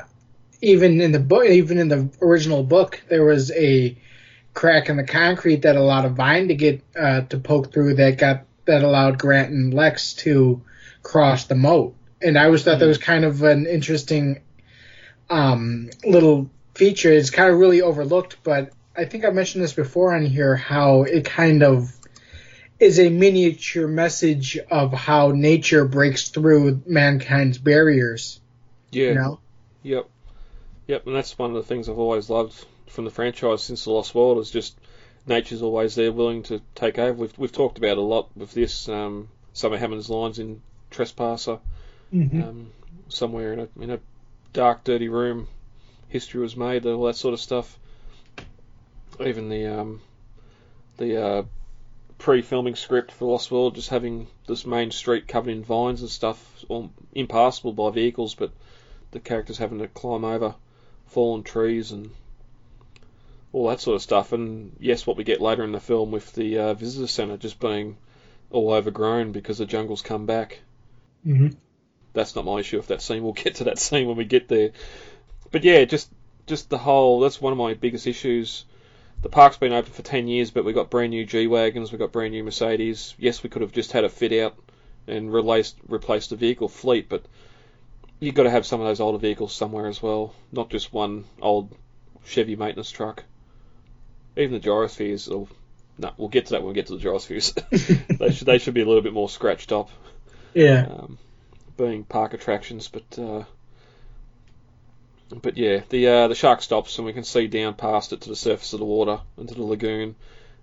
even 0.62 1.00
in 1.00 1.12
the 1.12 1.20
book, 1.20 1.46
even 1.46 1.78
in 1.78 1.88
the 1.88 2.08
original 2.20 2.62
book, 2.62 3.02
there 3.08 3.24
was 3.24 3.50
a 3.52 3.96
crack 4.52 4.88
in 4.88 4.96
the 4.96 5.04
concrete 5.04 5.62
that 5.62 5.76
allowed 5.76 6.04
a 6.04 6.08
vine 6.08 6.48
to 6.48 6.54
get 6.54 6.82
uh, 6.98 7.22
to 7.22 7.38
poke 7.38 7.72
through 7.72 7.94
that 7.94 8.18
got 8.18 8.44
that 8.66 8.82
allowed 8.82 9.18
Grant 9.18 9.50
and 9.50 9.72
Lex 9.72 10.14
to 10.14 10.62
cross 11.02 11.44
the 11.44 11.54
moat. 11.54 11.94
And 12.22 12.38
I 12.38 12.44
always 12.44 12.62
thought 12.62 12.78
that 12.78 12.86
was 12.86 12.98
kind 12.98 13.24
of 13.24 13.42
an 13.42 13.66
interesting 13.66 14.42
um, 15.30 15.90
little 16.04 16.50
feature. 16.74 17.10
It's 17.10 17.30
kind 17.30 17.50
of 17.50 17.58
really 17.58 17.80
overlooked, 17.80 18.38
but 18.42 18.72
I 18.96 19.06
think 19.06 19.24
I 19.24 19.30
mentioned 19.30 19.64
this 19.64 19.72
before 19.72 20.14
on 20.14 20.26
here 20.26 20.56
how 20.56 21.02
it 21.04 21.24
kind 21.24 21.62
of 21.62 21.96
is 22.78 22.98
a 22.98 23.08
miniature 23.08 23.88
message 23.88 24.58
of 24.70 24.92
how 24.92 25.30
nature 25.30 25.84
breaks 25.84 26.28
through 26.28 26.82
mankind's 26.86 27.58
barriers. 27.58 28.40
Yeah. 28.90 29.08
You 29.08 29.14
know? 29.14 29.40
Yep. 29.82 30.08
Yep, 30.90 31.06
and 31.06 31.14
that's 31.14 31.38
one 31.38 31.50
of 31.50 31.54
the 31.54 31.62
things 31.62 31.88
I've 31.88 32.00
always 32.00 32.28
loved 32.28 32.52
from 32.88 33.04
the 33.04 33.12
franchise 33.12 33.62
since 33.62 33.84
The 33.84 33.92
Lost 33.92 34.12
World 34.12 34.38
is 34.38 34.50
just 34.50 34.76
nature's 35.24 35.62
always 35.62 35.94
there 35.94 36.10
willing 36.10 36.42
to 36.44 36.60
take 36.74 36.98
over. 36.98 37.12
We've, 37.12 37.38
we've 37.38 37.52
talked 37.52 37.78
about 37.78 37.96
a 37.96 38.00
lot 38.00 38.36
with 38.36 38.52
this, 38.54 38.88
um, 38.88 39.28
some 39.52 39.72
of 39.72 39.78
Hammond's 39.78 40.10
lines 40.10 40.40
in 40.40 40.60
Trespasser. 40.90 41.60
Mm-hmm. 42.12 42.42
Um, 42.42 42.72
somewhere 43.06 43.52
in 43.52 43.60
a, 43.60 43.68
in 43.80 43.90
a 43.92 44.00
dark, 44.52 44.82
dirty 44.82 45.08
room, 45.08 45.46
history 46.08 46.40
was 46.40 46.56
made, 46.56 46.84
all 46.84 47.04
that 47.04 47.14
sort 47.14 47.34
of 47.34 47.40
stuff. 47.40 47.78
Even 49.24 49.48
the 49.48 49.66
um, 49.66 50.00
the 50.96 51.24
uh, 51.24 51.42
pre-filming 52.18 52.74
script 52.74 53.12
for 53.12 53.30
Lost 53.30 53.52
World, 53.52 53.76
just 53.76 53.90
having 53.90 54.26
this 54.48 54.66
main 54.66 54.90
street 54.90 55.28
covered 55.28 55.52
in 55.52 55.62
vines 55.62 56.00
and 56.00 56.10
stuff, 56.10 56.64
all 56.68 56.90
impassable 57.14 57.74
by 57.74 57.90
vehicles, 57.90 58.34
but 58.34 58.50
the 59.12 59.20
characters 59.20 59.58
having 59.58 59.78
to 59.78 59.86
climb 59.86 60.24
over 60.24 60.56
fallen 61.10 61.42
trees 61.42 61.92
and 61.92 62.10
all 63.52 63.68
that 63.68 63.80
sort 63.80 63.96
of 63.96 64.02
stuff. 64.02 64.32
And 64.32 64.76
yes, 64.80 65.06
what 65.06 65.16
we 65.16 65.24
get 65.24 65.40
later 65.40 65.64
in 65.64 65.72
the 65.72 65.80
film 65.80 66.10
with 66.10 66.32
the 66.34 66.58
uh, 66.58 66.74
visitor 66.74 67.06
centre 67.06 67.36
just 67.36 67.60
being 67.60 67.96
all 68.50 68.72
overgrown 68.72 69.32
because 69.32 69.58
the 69.58 69.66
jungle's 69.66 70.02
come 70.02 70.26
back. 70.26 70.60
Mm-hmm. 71.26 71.48
That's 72.12 72.34
not 72.34 72.44
my 72.44 72.60
issue. 72.60 72.78
If 72.78 72.88
that 72.88 73.02
scene, 73.02 73.22
we'll 73.22 73.32
get 73.32 73.56
to 73.56 73.64
that 73.64 73.78
scene 73.86 74.08
when 74.08 74.16
we 74.16 74.24
get 74.24 74.48
there. 74.48 74.70
But 75.50 75.64
yeah, 75.64 75.84
just 75.84 76.10
just 76.46 76.70
the 76.70 76.78
whole. 76.78 77.20
That's 77.20 77.40
one 77.40 77.52
of 77.52 77.58
my 77.58 77.74
biggest 77.74 78.06
issues. 78.06 78.64
The 79.22 79.28
park's 79.28 79.58
been 79.58 79.72
open 79.72 79.92
for 79.92 80.02
ten 80.02 80.28
years, 80.28 80.50
but 80.50 80.64
we 80.64 80.72
got 80.72 80.90
brand 80.90 81.10
new 81.10 81.26
G 81.26 81.46
wagons, 81.46 81.92
we 81.92 81.98
got 81.98 82.12
brand 82.12 82.32
new 82.32 82.42
Mercedes. 82.42 83.14
Yes, 83.18 83.42
we 83.42 83.50
could 83.50 83.62
have 83.62 83.72
just 83.72 83.92
had 83.92 84.04
a 84.04 84.08
fit 84.08 84.32
out 84.32 84.56
and 85.06 85.32
replaced 85.32 85.76
replaced 85.88 86.30
the 86.30 86.36
vehicle 86.36 86.68
fleet, 86.68 87.08
but 87.08 87.24
you've 88.20 88.34
got 88.34 88.44
to 88.44 88.50
have 88.50 88.66
some 88.66 88.80
of 88.80 88.86
those 88.86 89.00
older 89.00 89.18
vehicles 89.18 89.52
somewhere 89.54 89.86
as 89.86 90.02
well, 90.02 90.34
not 90.52 90.70
just 90.70 90.92
one 90.92 91.24
old 91.40 91.74
Chevy 92.26 92.54
maintenance 92.54 92.90
truck. 92.90 93.24
Even 94.36 94.52
the 94.52 94.60
gyrospheres, 94.60 95.28
or 95.34 95.48
no, 95.98 96.12
we'll 96.16 96.28
get 96.28 96.46
to 96.46 96.50
that 96.52 96.62
when 96.62 96.68
we 96.68 96.74
get 96.74 96.86
to 96.86 96.96
the 96.96 97.02
gyrospheres. 97.02 97.54
they 98.18 98.30
should 98.32 98.46
they 98.46 98.58
should 98.58 98.74
be 98.74 98.82
a 98.82 98.86
little 98.86 99.02
bit 99.02 99.12
more 99.12 99.28
scratched 99.28 99.72
up, 99.72 99.88
Yeah. 100.54 100.86
um, 100.88 101.18
being 101.76 102.04
park 102.04 102.34
attractions. 102.34 102.88
But 102.88 103.18
uh, 103.18 103.44
but 105.42 105.56
yeah, 105.56 105.80
the 105.88 106.06
uh, 106.06 106.28
the 106.28 106.34
shark 106.34 106.62
stops 106.62 106.98
and 106.98 107.06
we 107.06 107.12
can 107.12 107.24
see 107.24 107.46
down 107.46 107.74
past 107.74 108.12
it 108.12 108.20
to 108.22 108.28
the 108.28 108.36
surface 108.36 108.72
of 108.72 108.80
the 108.80 108.84
water 108.86 109.20
into 109.38 109.54
the 109.54 109.62
lagoon, 109.62 110.14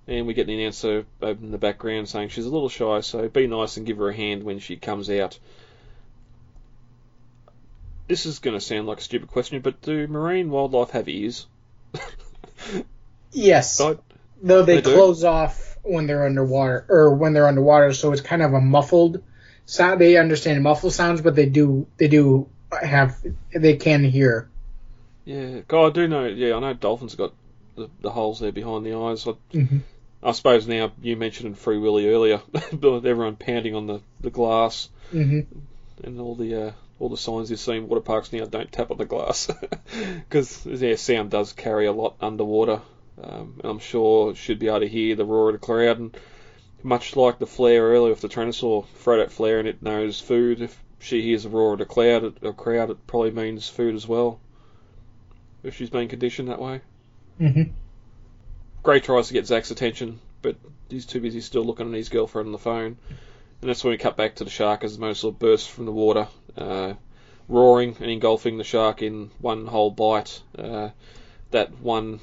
and 0.08 0.28
we 0.28 0.34
get 0.34 0.48
the 0.48 0.60
announcer 0.62 1.06
in 1.22 1.52
the 1.52 1.58
background 1.58 2.08
saying 2.10 2.30
she's 2.30 2.46
a 2.46 2.50
little 2.50 2.70
shy, 2.70 3.02
so 3.02 3.28
be 3.30 3.48
nice 3.48 3.78
and 3.78 3.86
give 3.86 3.98
her 3.98 4.10
a 4.10 4.16
hand 4.16 4.44
when 4.44 4.60
she 4.60 4.76
comes 4.78 5.10
out. 5.10 5.38
This 8.08 8.26
is 8.26 8.40
going 8.40 8.56
to 8.56 8.62
sound 8.62 8.88
like 8.88 9.00
a 9.00 9.02
stupid 9.02 9.30
question, 9.30 9.60
but 9.62 9.82
do 9.82 10.08
marine 10.08 10.50
wildlife 10.50 10.92
have 10.92 11.10
ears? 11.10 11.46
Yes. 13.32 13.80
I- 13.82 13.98
Though 14.42 14.62
they, 14.64 14.76
They 14.76 14.82
do? 14.82 14.94
close 14.94 15.24
off 15.24 15.78
when 15.82 16.06
they're 16.06 16.24
underwater, 16.26 16.86
or 16.90 17.16
when 17.16 17.34
they're 17.34 17.48
underwater, 17.48 17.92
so 17.92 18.12
it's 18.12 18.22
kind 18.22 18.44
of 18.44 18.54
a 18.54 18.62
muffled 18.62 19.24
sound. 19.66 20.00
They 20.00 20.16
understand 20.16 20.62
muffled 20.62 20.94
sounds, 20.94 21.22
but 21.22 21.34
they 21.36 21.48
do 21.48 21.88
they 21.98 22.08
do 22.08 22.48
have 22.80 23.18
they 23.56 23.78
can 23.78 24.04
hear. 24.04 24.48
Yeah, 25.26 25.62
God, 25.68 25.88
I 25.88 25.90
do 25.90 26.08
know. 26.08 26.26
Yeah, 26.26 26.56
I 26.56 26.60
know 26.60 26.74
dolphins 26.76 27.16
got 27.16 27.34
the, 27.76 27.90
the 28.02 28.12
holes 28.12 28.40
there 28.40 28.52
behind 28.52 28.86
the 28.86 28.94
eyes. 28.94 29.28
I, 29.28 29.34
Mhm. 29.52 29.82
I 30.22 30.32
suppose 30.34 30.68
now 30.68 30.92
you 31.02 31.18
mentioned 31.18 31.58
Free 31.58 31.80
Willy 31.80 32.08
earlier, 32.08 32.40
but 32.74 33.06
everyone 33.06 33.38
pounding 33.38 33.74
on 33.74 33.88
the, 33.88 34.02
the 34.22 34.30
glass 34.30 34.88
hmm 35.10 35.40
and 36.04 36.20
all 36.20 36.36
the 36.36 36.68
uh, 36.68 36.72
all 37.00 37.10
the 37.10 37.18
signs 37.18 37.52
you 37.52 37.58
see 37.58 37.76
in 37.76 37.88
water 37.88 38.02
parks 38.02 38.34
now 38.34 38.46
don't 38.46 38.72
tap 38.72 38.92
on 38.92 38.98
the 38.98 39.06
glass 39.06 39.50
because 40.16 40.66
yeah, 40.66 40.96
sound 40.96 41.30
does 41.30 41.54
carry 41.54 41.86
a 41.86 41.92
lot 41.92 42.16
underwater. 42.22 42.82
Um, 43.22 43.60
and 43.64 43.72
I'm 43.72 43.80
sure 43.80 44.36
should 44.36 44.60
be 44.60 44.68
able 44.68 44.82
to 44.82 44.88
hear 44.88 45.16
the 45.16 45.26
roar 45.26 45.50
of 45.50 45.54
the 45.54 45.66
crowd. 45.66 46.00
And 46.00 46.18
much 46.84 47.16
like 47.16 47.40
the 47.40 47.48
flare 47.48 47.84
earlier 47.84 48.12
with 48.12 48.22
the 48.22 48.30
Tyrannosaur, 48.30 48.86
throw 48.88 49.18
that 49.18 49.32
flare 49.32 49.60
and 49.60 49.68
it 49.68 49.82
knows 49.82 50.20
food. 50.20 50.62
If 50.62 50.84
she 51.00 51.22
hears 51.22 51.44
the 51.44 51.50
roar 51.50 51.74
of 51.74 51.80
the 51.80 51.86
cloud, 51.86 52.44
a 52.44 52.54
crowd, 52.54 52.90
it 52.90 53.08
probably 53.08 53.32
means 53.32 53.68
food 53.68 53.96
as 53.96 54.08
well. 54.08 54.40
If 55.64 55.76
she's 55.76 55.90
been 55.90 56.08
conditioned 56.08 56.50
that 56.50 56.62
way. 56.62 56.82
hmm 57.38 57.64
Gray 58.84 59.00
tries 59.02 59.28
to 59.28 59.34
get 59.34 59.48
Zach's 59.48 59.72
attention, 59.72 60.20
but 60.42 60.56
he's 60.90 61.06
too 61.06 61.20
busy 61.20 61.42
still 61.42 61.64
looking 61.64 61.90
at 61.90 61.98
his 61.98 62.10
girlfriend 62.10 62.48
on 62.48 62.52
the 62.54 62.58
phone. 62.58 62.98
And 63.60 63.70
that's 63.70 63.84
when 63.84 63.92
we 63.92 63.98
cut 63.98 64.16
back 64.16 64.36
to 64.36 64.44
the 64.44 64.50
shark 64.50 64.84
as 64.84 64.98
the 64.98 65.06
mosasaur 65.06 65.38
bursts 65.38 65.68
from 65.68 65.86
the 65.86 65.92
water, 65.92 66.28
uh, 66.58 66.94
roaring 67.48 67.96
and 68.00 68.10
engulfing 68.10 68.58
the 68.58 68.64
shark 68.64 69.02
in 69.02 69.32
one 69.40 69.68
whole 69.68 69.92
bite. 69.92 70.42
Uh, 70.58 70.90
that 71.52 71.80
one 71.80 72.20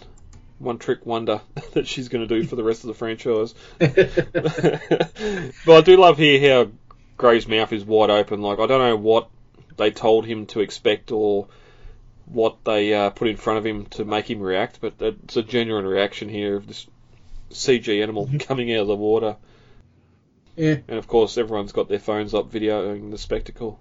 one 0.58 0.78
trick 0.78 1.04
wonder 1.04 1.40
that 1.72 1.86
she's 1.86 2.08
going 2.08 2.26
to 2.26 2.40
do 2.40 2.46
for 2.46 2.56
the 2.56 2.62
rest 2.62 2.84
of 2.84 2.88
the 2.88 2.94
franchise. 2.94 3.54
but 3.78 5.76
I 5.76 5.80
do 5.82 5.96
love 5.96 6.18
here 6.18 6.64
how 6.64 6.70
Gray's 7.16 7.48
mouth 7.48 7.72
is 7.72 7.84
wide 7.84 8.10
open. 8.10 8.42
Like 8.42 8.58
I 8.58 8.66
don't 8.66 8.80
know 8.80 8.96
what 8.96 9.28
they 9.76 9.90
told 9.90 10.26
him 10.26 10.46
to 10.46 10.60
expect 10.60 11.12
or 11.12 11.48
what 12.26 12.64
they 12.64 12.94
uh, 12.94 13.10
put 13.10 13.28
in 13.28 13.36
front 13.36 13.58
of 13.58 13.66
him 13.66 13.86
to 13.86 14.04
make 14.04 14.30
him 14.30 14.40
react, 14.40 14.80
but 14.80 14.94
it's 15.00 15.36
a 15.36 15.42
genuine 15.42 15.86
reaction 15.86 16.28
here 16.28 16.56
of 16.56 16.66
this 16.66 16.86
CG 17.50 18.02
animal 18.02 18.30
coming 18.40 18.72
out 18.72 18.82
of 18.82 18.88
the 18.88 18.96
water. 18.96 19.36
Yeah. 20.56 20.78
And 20.88 20.98
of 20.98 21.08
course, 21.08 21.36
everyone's 21.36 21.72
got 21.72 21.88
their 21.88 21.98
phones 21.98 22.32
up 22.32 22.50
videoing 22.50 23.10
the 23.10 23.18
spectacle. 23.18 23.80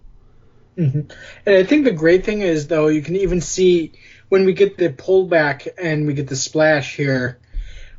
Hmm 0.76 1.02
And 1.46 1.56
I 1.56 1.64
think 1.64 1.86
the 1.86 1.92
great 1.92 2.26
thing 2.26 2.42
is, 2.42 2.68
though, 2.68 2.88
you 2.88 3.02
can 3.02 3.16
even 3.16 3.42
see 3.42 3.94
when 4.30 4.46
we 4.46 4.54
get 4.54 4.78
the 4.78 4.90
pullback 4.90 5.68
and 5.82 6.08
we 6.08 6.14
get 6.14 6.28
the 6.28 6.36
splash 6.36 6.96
here, 6.96 7.40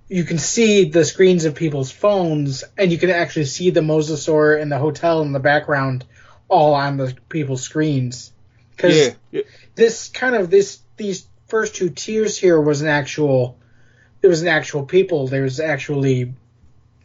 you 0.08 0.24
can 0.24 0.38
see 0.38 0.90
the 0.90 1.04
screens 1.04 1.44
of 1.44 1.54
people's 1.54 1.90
phones, 1.90 2.64
and 2.76 2.92
you 2.92 2.98
can 2.98 3.10
actually 3.10 3.46
see 3.46 3.70
the 3.70 3.80
mosasaur 3.80 4.60
and 4.60 4.70
the 4.70 4.78
hotel 4.78 5.22
in 5.22 5.32
the 5.32 5.40
background 5.40 6.04
all 6.48 6.74
on 6.74 6.96
the 6.96 7.16
people's 7.28 7.62
screens. 7.62 8.32
Because 8.76 9.08
Yeah, 9.08 9.14
yeah, 9.30 9.42
this 9.74 10.08
kind 10.08 10.34
of 10.34 10.50
this 10.50 10.80
these 10.96 11.26
first 11.46 11.74
two 11.74 11.90
tiers 11.90 12.36
here 12.36 12.60
was 12.60 12.82
an 12.82 12.88
actual 12.88 13.58
there 14.20 14.30
was 14.30 14.42
an 14.42 14.48
actual 14.48 14.84
people. 14.84 15.28
There 15.28 15.42
was 15.42 15.60
actually 15.60 16.34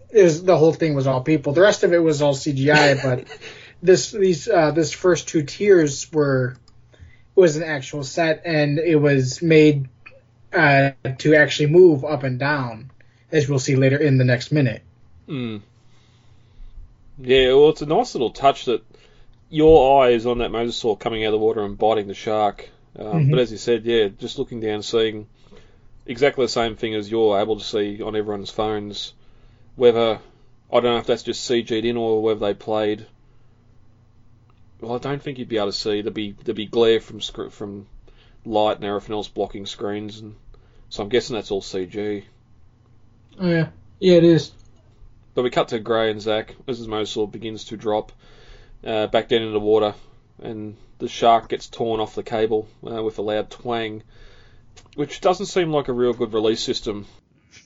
it 0.09 0.23
was 0.23 0.43
the 0.43 0.57
whole 0.57 0.73
thing 0.73 0.95
was 0.95 1.07
all 1.07 1.21
people. 1.21 1.53
The 1.53 1.61
rest 1.61 1.83
of 1.83 1.93
it 1.93 1.99
was 1.99 2.21
all 2.21 2.33
cgi 2.33 3.01
but 3.03 3.27
this 3.81 4.11
these 4.11 4.47
uh 4.47 4.71
this 4.71 4.91
first 4.91 5.27
two 5.27 5.43
tiers 5.43 6.11
were 6.11 6.55
was 7.35 7.55
an 7.55 7.63
actual 7.63 8.03
set 8.03 8.41
and 8.45 8.79
it 8.79 8.97
was 8.97 9.41
made 9.41 9.87
uh 10.53 10.91
to 11.19 11.35
actually 11.35 11.67
move 11.67 12.03
up 12.03 12.23
and 12.23 12.39
down 12.39 12.91
as 13.31 13.47
we'll 13.47 13.59
see 13.59 13.75
later 13.75 13.97
in 13.97 14.17
the 14.17 14.25
next 14.25 14.51
minute 14.51 14.81
Mm. 15.27 15.61
Yeah, 17.19 17.49
well, 17.49 17.69
it's 17.69 17.81
a 17.81 17.85
nice 17.85 18.15
little 18.15 18.31
touch 18.31 18.65
that 18.65 18.81
your 19.49 20.03
eye 20.03 20.09
is 20.09 20.25
on 20.25 20.39
that 20.39 20.51
mosasaur 20.51 20.99
coming 20.99 21.23
out 21.23 21.27
of 21.27 21.39
the 21.39 21.45
water 21.45 21.63
and 21.63 21.77
biting 21.77 22.07
the 22.07 22.13
shark. 22.13 22.69
Um, 22.97 23.27
Mhm. 23.27 23.29
But 23.31 23.39
as 23.39 23.51
you 23.51 23.57
said, 23.57 23.85
yeah, 23.85 24.07
just 24.07 24.39
looking 24.39 24.59
down, 24.59 24.81
seeing 24.81 25.27
exactly 26.05 26.45
the 26.45 26.49
same 26.49 26.75
thing 26.75 26.95
as 26.95 27.11
you're 27.11 27.39
able 27.39 27.57
to 27.57 27.63
see 27.63 28.01
on 28.01 28.15
everyone's 28.15 28.49
phones. 28.49 29.13
Whether 29.75 30.19
I 30.71 30.73
don't 30.73 30.83
know 30.83 30.97
if 30.97 31.05
that's 31.05 31.23
just 31.23 31.49
CG'd 31.49 31.85
in 31.85 31.97
or 31.97 32.21
whether 32.21 32.39
they 32.39 32.53
played. 32.53 33.05
Well, 34.81 34.95
I 34.95 34.97
don't 34.97 35.21
think 35.21 35.37
you'd 35.37 35.49
be 35.49 35.57
able 35.57 35.67
to 35.67 35.73
see. 35.73 36.01
There'd 36.01 36.13
be 36.13 36.31
there'd 36.43 36.55
be 36.55 36.65
glare 36.65 36.99
from 36.99 37.21
sc- 37.21 37.51
from 37.51 37.87
light 38.45 38.77
and 38.77 38.85
everything 38.85 39.13
else 39.13 39.27
blocking 39.27 39.65
screens, 39.65 40.19
and 40.19 40.35
so 40.89 41.03
I'm 41.03 41.09
guessing 41.09 41.35
that's 41.35 41.51
all 41.51 41.61
CG. 41.61 42.23
oh 43.39 43.47
yeah 43.49 43.67
yeah 43.99 44.15
it 44.15 44.23
is 44.23 44.51
But 45.35 45.43
we 45.43 45.49
cut 45.49 45.69
to 45.69 45.79
Gray 45.79 46.09
and 46.11 46.21
Zach 46.21 46.55
as 46.67 46.77
his 46.77 46.87
mosasaur 46.87 47.29
begins 47.29 47.65
to 47.65 47.77
drop 47.77 48.11
uh, 48.85 49.07
back 49.07 49.27
down 49.27 49.41
into 49.41 49.51
the 49.51 49.59
water, 49.59 49.93
and 50.41 50.75
the 50.99 51.09
shark 51.09 51.49
gets 51.49 51.67
torn 51.67 51.99
off 51.99 52.15
the 52.15 52.23
cable 52.23 52.67
uh, 52.89 53.03
with 53.03 53.17
a 53.19 53.21
loud 53.21 53.49
twang, 53.49 54.03
which 54.95 55.19
doesn't 55.21 55.47
seem 55.47 55.71
like 55.71 55.89
a 55.89 55.93
real 55.93 56.13
good 56.13 56.33
release 56.33 56.61
system. 56.61 57.05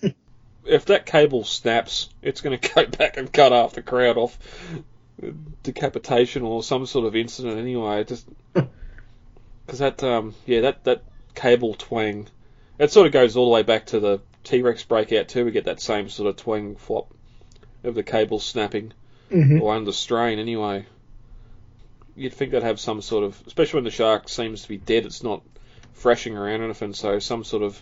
if 0.66 0.86
that 0.86 1.06
cable 1.06 1.44
snaps, 1.44 2.10
it's 2.24 2.42
going 2.42 2.58
to 2.58 2.74
go 2.74 2.86
back 2.98 3.18
and 3.18 3.32
cut 3.32 3.52
half 3.52 3.74
the 3.74 3.82
crowd 3.84 4.18
off. 4.18 4.38
Decapitation 5.64 6.42
or 6.42 6.64
some 6.64 6.86
sort 6.86 7.06
of 7.06 7.16
incident 7.16 7.58
anyway. 7.58 8.04
Just 8.04 8.28
because 9.66 9.80
that 9.80 10.04
um 10.04 10.36
yeah 10.46 10.62
that 10.62 10.84
that 10.84 11.04
cable 11.36 11.74
twang, 11.76 12.28
it 12.80 12.92
sort 12.92 13.08
of 13.08 13.14
goes 13.14 13.38
all 13.38 13.46
the 13.46 13.52
way 13.52 13.64
back 13.64 13.88
to 13.88 14.00
the 14.00 14.20
T 14.44 14.62
Rex 14.62 14.84
breakout 14.84 15.30
too, 15.30 15.46
we 15.46 15.52
get 15.52 15.66
that 15.66 15.80
same 15.80 16.10
sort 16.10 16.30
of 16.30 16.36
twang 16.36 16.76
flop 16.76 17.14
of 17.84 17.96
the 17.96 18.04
cable 18.04 18.40
snapping 18.40 18.94
hmm 19.30 19.62
or 19.62 19.74
under 19.74 19.92
strain 19.92 20.40
anyway. 20.40 20.86
You'd 22.16 22.34
think 22.34 22.52
they'd 22.52 22.64
have 22.64 22.80
some 22.80 23.02
sort 23.02 23.24
of, 23.24 23.42
especially 23.48 23.78
when 23.78 23.84
the 23.86 23.92
shark 23.92 24.30
seems 24.30 24.62
to 24.64 24.70
be 24.70 24.78
dead, 24.78 25.06
it's 25.06 25.24
not 25.24 25.42
thrashing 25.96 26.38
around 26.38 26.62
or 26.62 26.66
anything, 26.66 26.94
so 26.94 27.18
some 27.18 27.44
sort 27.44 27.64
of, 27.64 27.82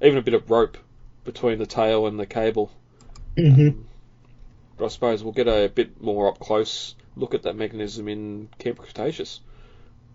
even 0.00 0.18
a 0.18 0.22
bit 0.22 0.34
of 0.34 0.48
rope 0.50 0.78
between 1.24 1.58
the 1.58 1.66
tail 1.66 2.06
and 2.06 2.20
the 2.20 2.26
cable. 2.26 2.70
hmm 3.36 3.70
But 4.82 4.86
I 4.86 4.94
suppose 4.94 5.22
we'll 5.22 5.32
get 5.32 5.46
a 5.46 5.70
bit 5.72 6.02
more 6.02 6.26
up 6.26 6.40
close 6.40 6.96
look 7.14 7.34
at 7.34 7.44
that 7.44 7.54
mechanism 7.54 8.08
in 8.08 8.48
Camp 8.58 8.78
Cretaceous. 8.78 9.38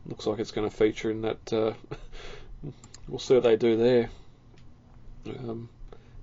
Looks 0.06 0.28
like 0.28 0.40
it's 0.40 0.52
going 0.52 0.70
to 0.70 0.76
feature 0.76 1.10
in 1.10 1.22
that. 1.22 1.54
Uh, 1.54 1.72
we'll 3.08 3.20
see 3.20 3.36
what 3.36 3.44
they 3.44 3.56
do 3.56 3.78
there. 3.78 4.10
Um, 5.26 5.70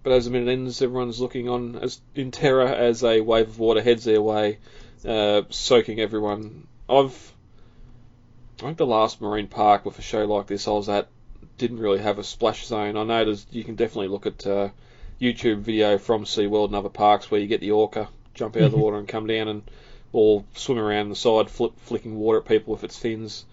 but 0.03 0.13
as 0.13 0.27
the 0.27 0.31
minute 0.31 0.53
ends, 0.53 0.83
everyone's 0.83 1.23
looking 1.23 1.49
on 1.49 1.77
as 1.77 2.03
in 2.15 2.33
terror 2.33 2.67
as 2.67 3.03
a 3.03 3.23
wave 3.23 3.49
of 3.49 3.59
water 3.59 3.81
heads 3.81 4.05
their 4.05 4.21
way, 4.21 4.59
uh, 5.09 5.45
soaking 5.49 5.99
everyone. 5.99 6.67
I've 6.87 7.33
I 8.59 8.65
think 8.65 8.77
the 8.77 8.85
last 8.85 9.23
marine 9.23 9.49
park 9.49 9.87
with 9.87 9.99
a 9.99 10.03
show 10.03 10.27
like 10.27 10.49
this 10.49 10.69
I 10.69 10.73
was 10.73 10.91
at 10.91 11.09
didn't 11.57 11.81
really 11.81 12.01
have 12.01 12.19
a 12.19 12.25
splash 12.25 12.67
zone. 12.67 12.99
I 12.99 13.05
noticed 13.05 13.55
you 13.55 13.65
can 13.65 13.77
definitely 13.77 14.09
look 14.09 14.27
at 14.27 14.47
uh, 14.47 14.69
YouTube 15.19 15.61
video 15.61 15.97
from 15.97 16.25
SeaWorld 16.25 16.67
and 16.67 16.77
other 16.77 16.91
parks 16.91 17.31
where 17.31 17.41
you 17.41 17.47
get 17.47 17.63
the 17.63 17.71
orca 17.71 18.11
jump 18.35 18.57
out 18.57 18.63
of 18.65 18.73
the 18.73 18.79
water 18.79 18.99
and 18.99 19.09
come 19.09 19.27
down 19.27 19.49
and 19.49 19.63
or 20.13 20.45
swim 20.55 20.79
around 20.79 21.09
the 21.09 21.17
side, 21.17 21.51
flip, 21.51 21.73
flicking 21.81 22.17
water 22.17 22.39
at 22.39 22.45
people 22.45 22.73
with 22.75 22.85
its 22.85 22.97
fins. 22.99 23.45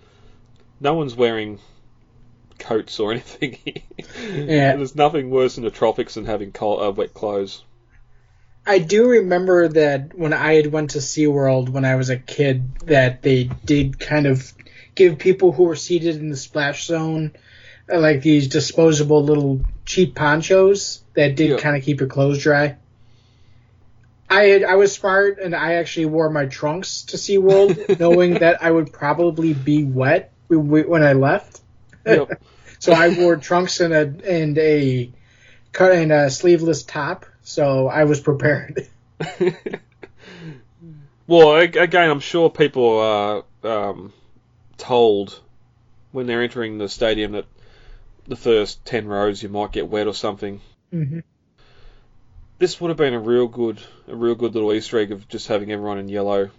No 0.80 0.94
one's 0.94 1.16
wearing 1.16 1.60
coats 2.60 3.00
or 3.00 3.12
anything. 3.12 3.58
Yeah. 4.32 4.76
There's 4.76 4.96
nothing 4.96 5.30
worse 5.32 5.58
in 5.58 5.64
the 5.64 5.72
tropics 5.72 6.14
than 6.16 6.26
having 6.26 6.52
cold, 6.52 6.84
uh, 6.84 6.92
wet 6.92 7.14
clothes. 7.14 7.64
I 8.66 8.78
do 8.78 9.10
remember 9.10 9.70
that 9.70 10.16
when 10.16 10.34
I 10.34 10.54
had 10.54 10.68
went 10.72 10.92
to 10.92 11.00
SeaWorld 11.00 11.70
when 11.70 11.84
I 11.84 11.96
was 11.96 12.12
a 12.12 12.18
kid 12.18 12.78
that 12.82 13.24
they 13.24 13.46
did 13.66 14.00
kind 14.00 14.28
of 14.28 14.54
give 14.94 15.18
people 15.18 15.52
who 15.52 15.64
were 15.64 15.76
seated 15.76 16.18
in 16.18 16.30
the 16.30 16.38
splash 16.38 16.86
zone 16.86 17.32
uh, 17.92 18.00
like 18.00 18.22
these 18.22 18.50
disposable 18.50 19.24
little 19.24 19.62
cheap 19.86 20.14
ponchos 20.14 21.02
that 21.16 21.36
did 21.36 21.50
Yeah. 21.52 21.58
kind 21.58 21.76
of 21.76 21.82
keep 21.84 22.00
your 22.02 22.10
clothes 22.10 22.44
dry. 22.44 22.78
I 24.32 24.44
had, 24.46 24.64
I 24.64 24.76
was 24.76 24.94
smart 24.94 25.40
and 25.40 25.54
I 25.54 25.74
actually 25.74 26.06
wore 26.06 26.30
my 26.30 26.46
trunks 26.46 27.04
to 27.04 27.18
SeaWorld 27.18 28.00
knowing 28.00 28.36
that 28.36 28.64
I 28.64 28.72
would 28.72 28.94
probably 28.94 29.54
be 29.54 29.84
wet 29.84 30.32
when 30.48 31.04
I 31.04 31.14
left. 31.14 31.62
Yep. 32.06 32.42
So 32.80 32.94
I 32.94 33.10
wore 33.10 33.36
trunks 33.36 33.80
and 33.80 33.94
a 33.94 34.12
and 34.28 34.58
a 34.58 35.12
cut 35.72 35.92
and 35.92 36.12
a 36.12 36.32
sleeveless 36.32 36.82
top, 36.82 37.28
so 37.44 37.88
I 37.88 38.06
was 38.06 38.20
prepared. 38.20 38.88
well, 41.28 41.58
again, 41.58 42.10
I'm 42.10 42.20
sure 42.20 42.50
people 42.50 42.98
are 42.98 43.44
um, 43.64 44.14
told 44.80 45.40
when 46.12 46.26
they're 46.26 46.42
entering 46.42 46.80
the 46.80 46.90
stadium 46.90 47.34
that 47.34 47.46
the 48.28 48.36
first 48.36 48.84
ten 48.84 49.06
rows 49.06 49.44
you 49.44 49.50
might 49.50 49.74
get 49.74 49.88
wet 49.88 50.08
or 50.08 50.16
something. 50.16 50.60
hmm 50.90 51.20
This 52.62 52.80
would 52.80 52.90
have 52.90 52.98
been 52.98 53.16
a 53.16 53.20
real 53.20 53.48
good, 53.48 53.80
a 54.08 54.16
real 54.16 54.36
good 54.36 54.54
little 54.54 54.72
Easter 54.72 55.00
egg 55.00 55.12
of 55.12 55.28
just 55.28 55.48
having 55.48 55.72
everyone 55.72 55.98
in 55.98 56.08
yellow, 56.08 56.52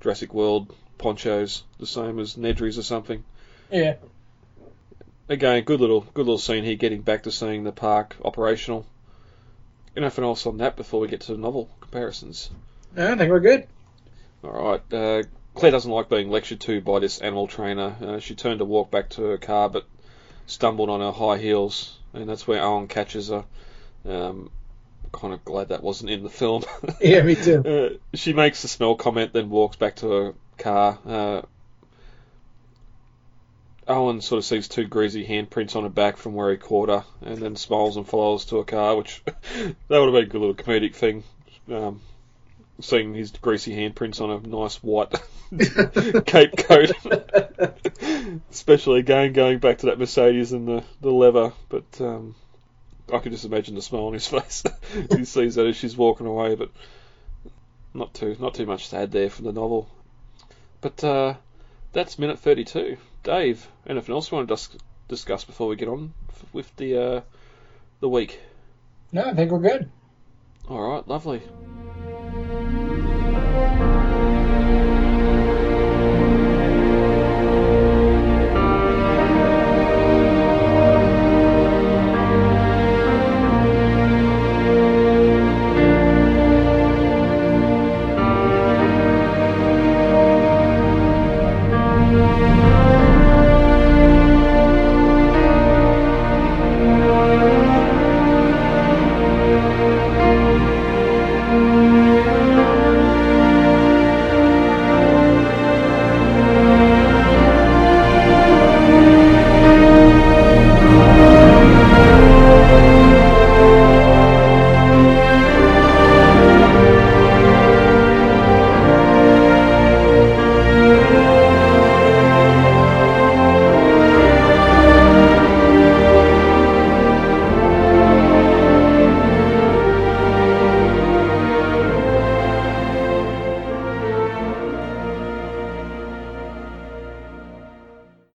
Jurassic 0.00 0.34
World 0.34 0.74
ponchos, 0.98 1.62
the 1.78 1.86
same 1.86 2.18
as 2.18 2.34
Nedry's 2.34 2.78
or 2.78 2.82
something. 2.82 3.22
Yeah. 3.70 3.94
Again, 5.28 5.62
good 5.62 5.80
little, 5.80 6.00
good 6.00 6.26
little 6.26 6.38
scene 6.38 6.64
here, 6.64 6.74
getting 6.74 7.02
back 7.02 7.22
to 7.22 7.30
seeing 7.30 7.62
the 7.62 7.70
park 7.70 8.16
operational. 8.24 8.86
Anything 9.96 10.24
else 10.24 10.46
on 10.46 10.56
that 10.56 10.74
before 10.74 10.98
we 10.98 11.06
get 11.06 11.20
to 11.20 11.32
the 11.34 11.38
novel 11.38 11.70
comparisons? 11.80 12.50
I 12.96 13.14
think 13.14 13.30
we're 13.30 13.38
good. 13.38 13.68
All 14.42 14.50
right. 14.50 14.92
Uh, 14.92 15.22
Claire 15.54 15.70
doesn't 15.70 15.92
like 15.92 16.08
being 16.08 16.28
lectured 16.28 16.58
to 16.62 16.80
by 16.80 16.98
this 16.98 17.20
animal 17.20 17.46
trainer. 17.46 17.94
Uh, 18.02 18.18
she 18.18 18.34
turned 18.34 18.58
to 18.58 18.64
walk 18.64 18.90
back 18.90 19.10
to 19.10 19.22
her 19.22 19.38
car, 19.38 19.68
but 19.68 19.86
stumbled 20.48 20.90
on 20.90 20.98
her 20.98 21.12
high 21.12 21.38
heels, 21.38 21.96
and 22.12 22.28
that's 22.28 22.48
where 22.48 22.60
Owen 22.60 22.88
catches 22.88 23.28
her. 23.28 23.44
Um, 24.04 24.50
kind 25.16 25.34
of 25.34 25.44
glad 25.44 25.68
that 25.68 25.82
wasn't 25.82 26.10
in 26.10 26.22
the 26.22 26.30
film. 26.30 26.64
Yeah, 27.00 27.22
me 27.22 27.34
too. 27.34 27.62
Uh, 27.64 28.16
she 28.16 28.32
makes 28.32 28.62
the 28.62 28.68
smell 28.68 28.94
comment, 28.94 29.32
then 29.32 29.50
walks 29.50 29.76
back 29.76 29.96
to 29.96 30.10
her 30.10 30.34
car. 30.58 30.98
Uh, 31.06 31.42
Owen 33.88 34.20
sort 34.20 34.38
of 34.38 34.44
sees 34.44 34.68
two 34.68 34.86
greasy 34.86 35.26
handprints 35.26 35.76
on 35.76 35.84
her 35.84 35.88
back 35.88 36.16
from 36.16 36.34
where 36.34 36.50
he 36.50 36.56
caught 36.56 36.88
her, 36.88 37.04
and 37.22 37.38
then 37.38 37.56
smiles 37.56 37.96
and 37.96 38.06
follows 38.06 38.46
to 38.46 38.58
a 38.58 38.64
car, 38.64 38.96
which 38.96 39.22
that 39.24 39.76
would 39.88 40.06
have 40.06 40.12
been 40.12 40.24
a 40.24 40.26
good 40.26 40.40
little 40.40 40.54
comedic 40.54 40.94
thing. 40.94 41.22
Um, 41.70 42.00
seeing 42.80 43.14
his 43.14 43.30
greasy 43.30 43.74
handprints 43.74 44.20
on 44.20 44.30
a 44.30 44.46
nice 44.46 44.76
white 44.82 45.14
cape 46.26 46.56
coat, 46.56 46.92
especially 48.50 49.00
again 49.00 49.32
going 49.32 49.58
back 49.58 49.78
to 49.78 49.86
that 49.86 49.98
Mercedes 49.98 50.52
and 50.52 50.68
the 50.68 50.84
the 51.00 51.10
leather. 51.10 51.52
But 51.68 52.00
um, 52.00 52.34
I 53.12 53.18
could 53.18 53.32
just 53.32 53.44
imagine 53.44 53.74
the 53.74 53.82
smile 53.82 54.06
on 54.06 54.12
his 54.14 54.26
face. 54.26 54.64
he 55.10 55.24
sees 55.24 55.54
that 55.54 55.66
as 55.66 55.76
she's 55.76 55.96
walking 55.96 56.26
away, 56.26 56.54
but 56.54 56.70
not 57.94 58.12
too 58.14 58.36
not 58.40 58.54
too 58.54 58.66
much 58.66 58.88
to 58.90 58.96
add 58.96 59.12
there 59.12 59.30
from 59.30 59.44
the 59.46 59.52
novel. 59.52 59.88
But 60.80 61.02
uh, 61.04 61.34
that's 61.92 62.18
minute 62.18 62.38
thirty-two. 62.38 62.96
Dave, 63.22 63.66
anything 63.86 64.14
else 64.14 64.30
you 64.30 64.36
want 64.36 64.48
to 64.48 64.54
dis- 64.54 64.76
discuss 65.08 65.44
before 65.44 65.68
we 65.68 65.76
get 65.76 65.88
on 65.88 66.12
f- 66.28 66.44
with 66.52 66.76
the 66.76 66.96
uh, 67.02 67.20
the 68.00 68.08
week? 68.08 68.40
No, 69.12 69.24
I 69.24 69.34
think 69.34 69.50
we're 69.50 69.58
good. 69.60 69.90
All 70.68 70.80
right, 70.80 71.06
lovely. 71.08 71.42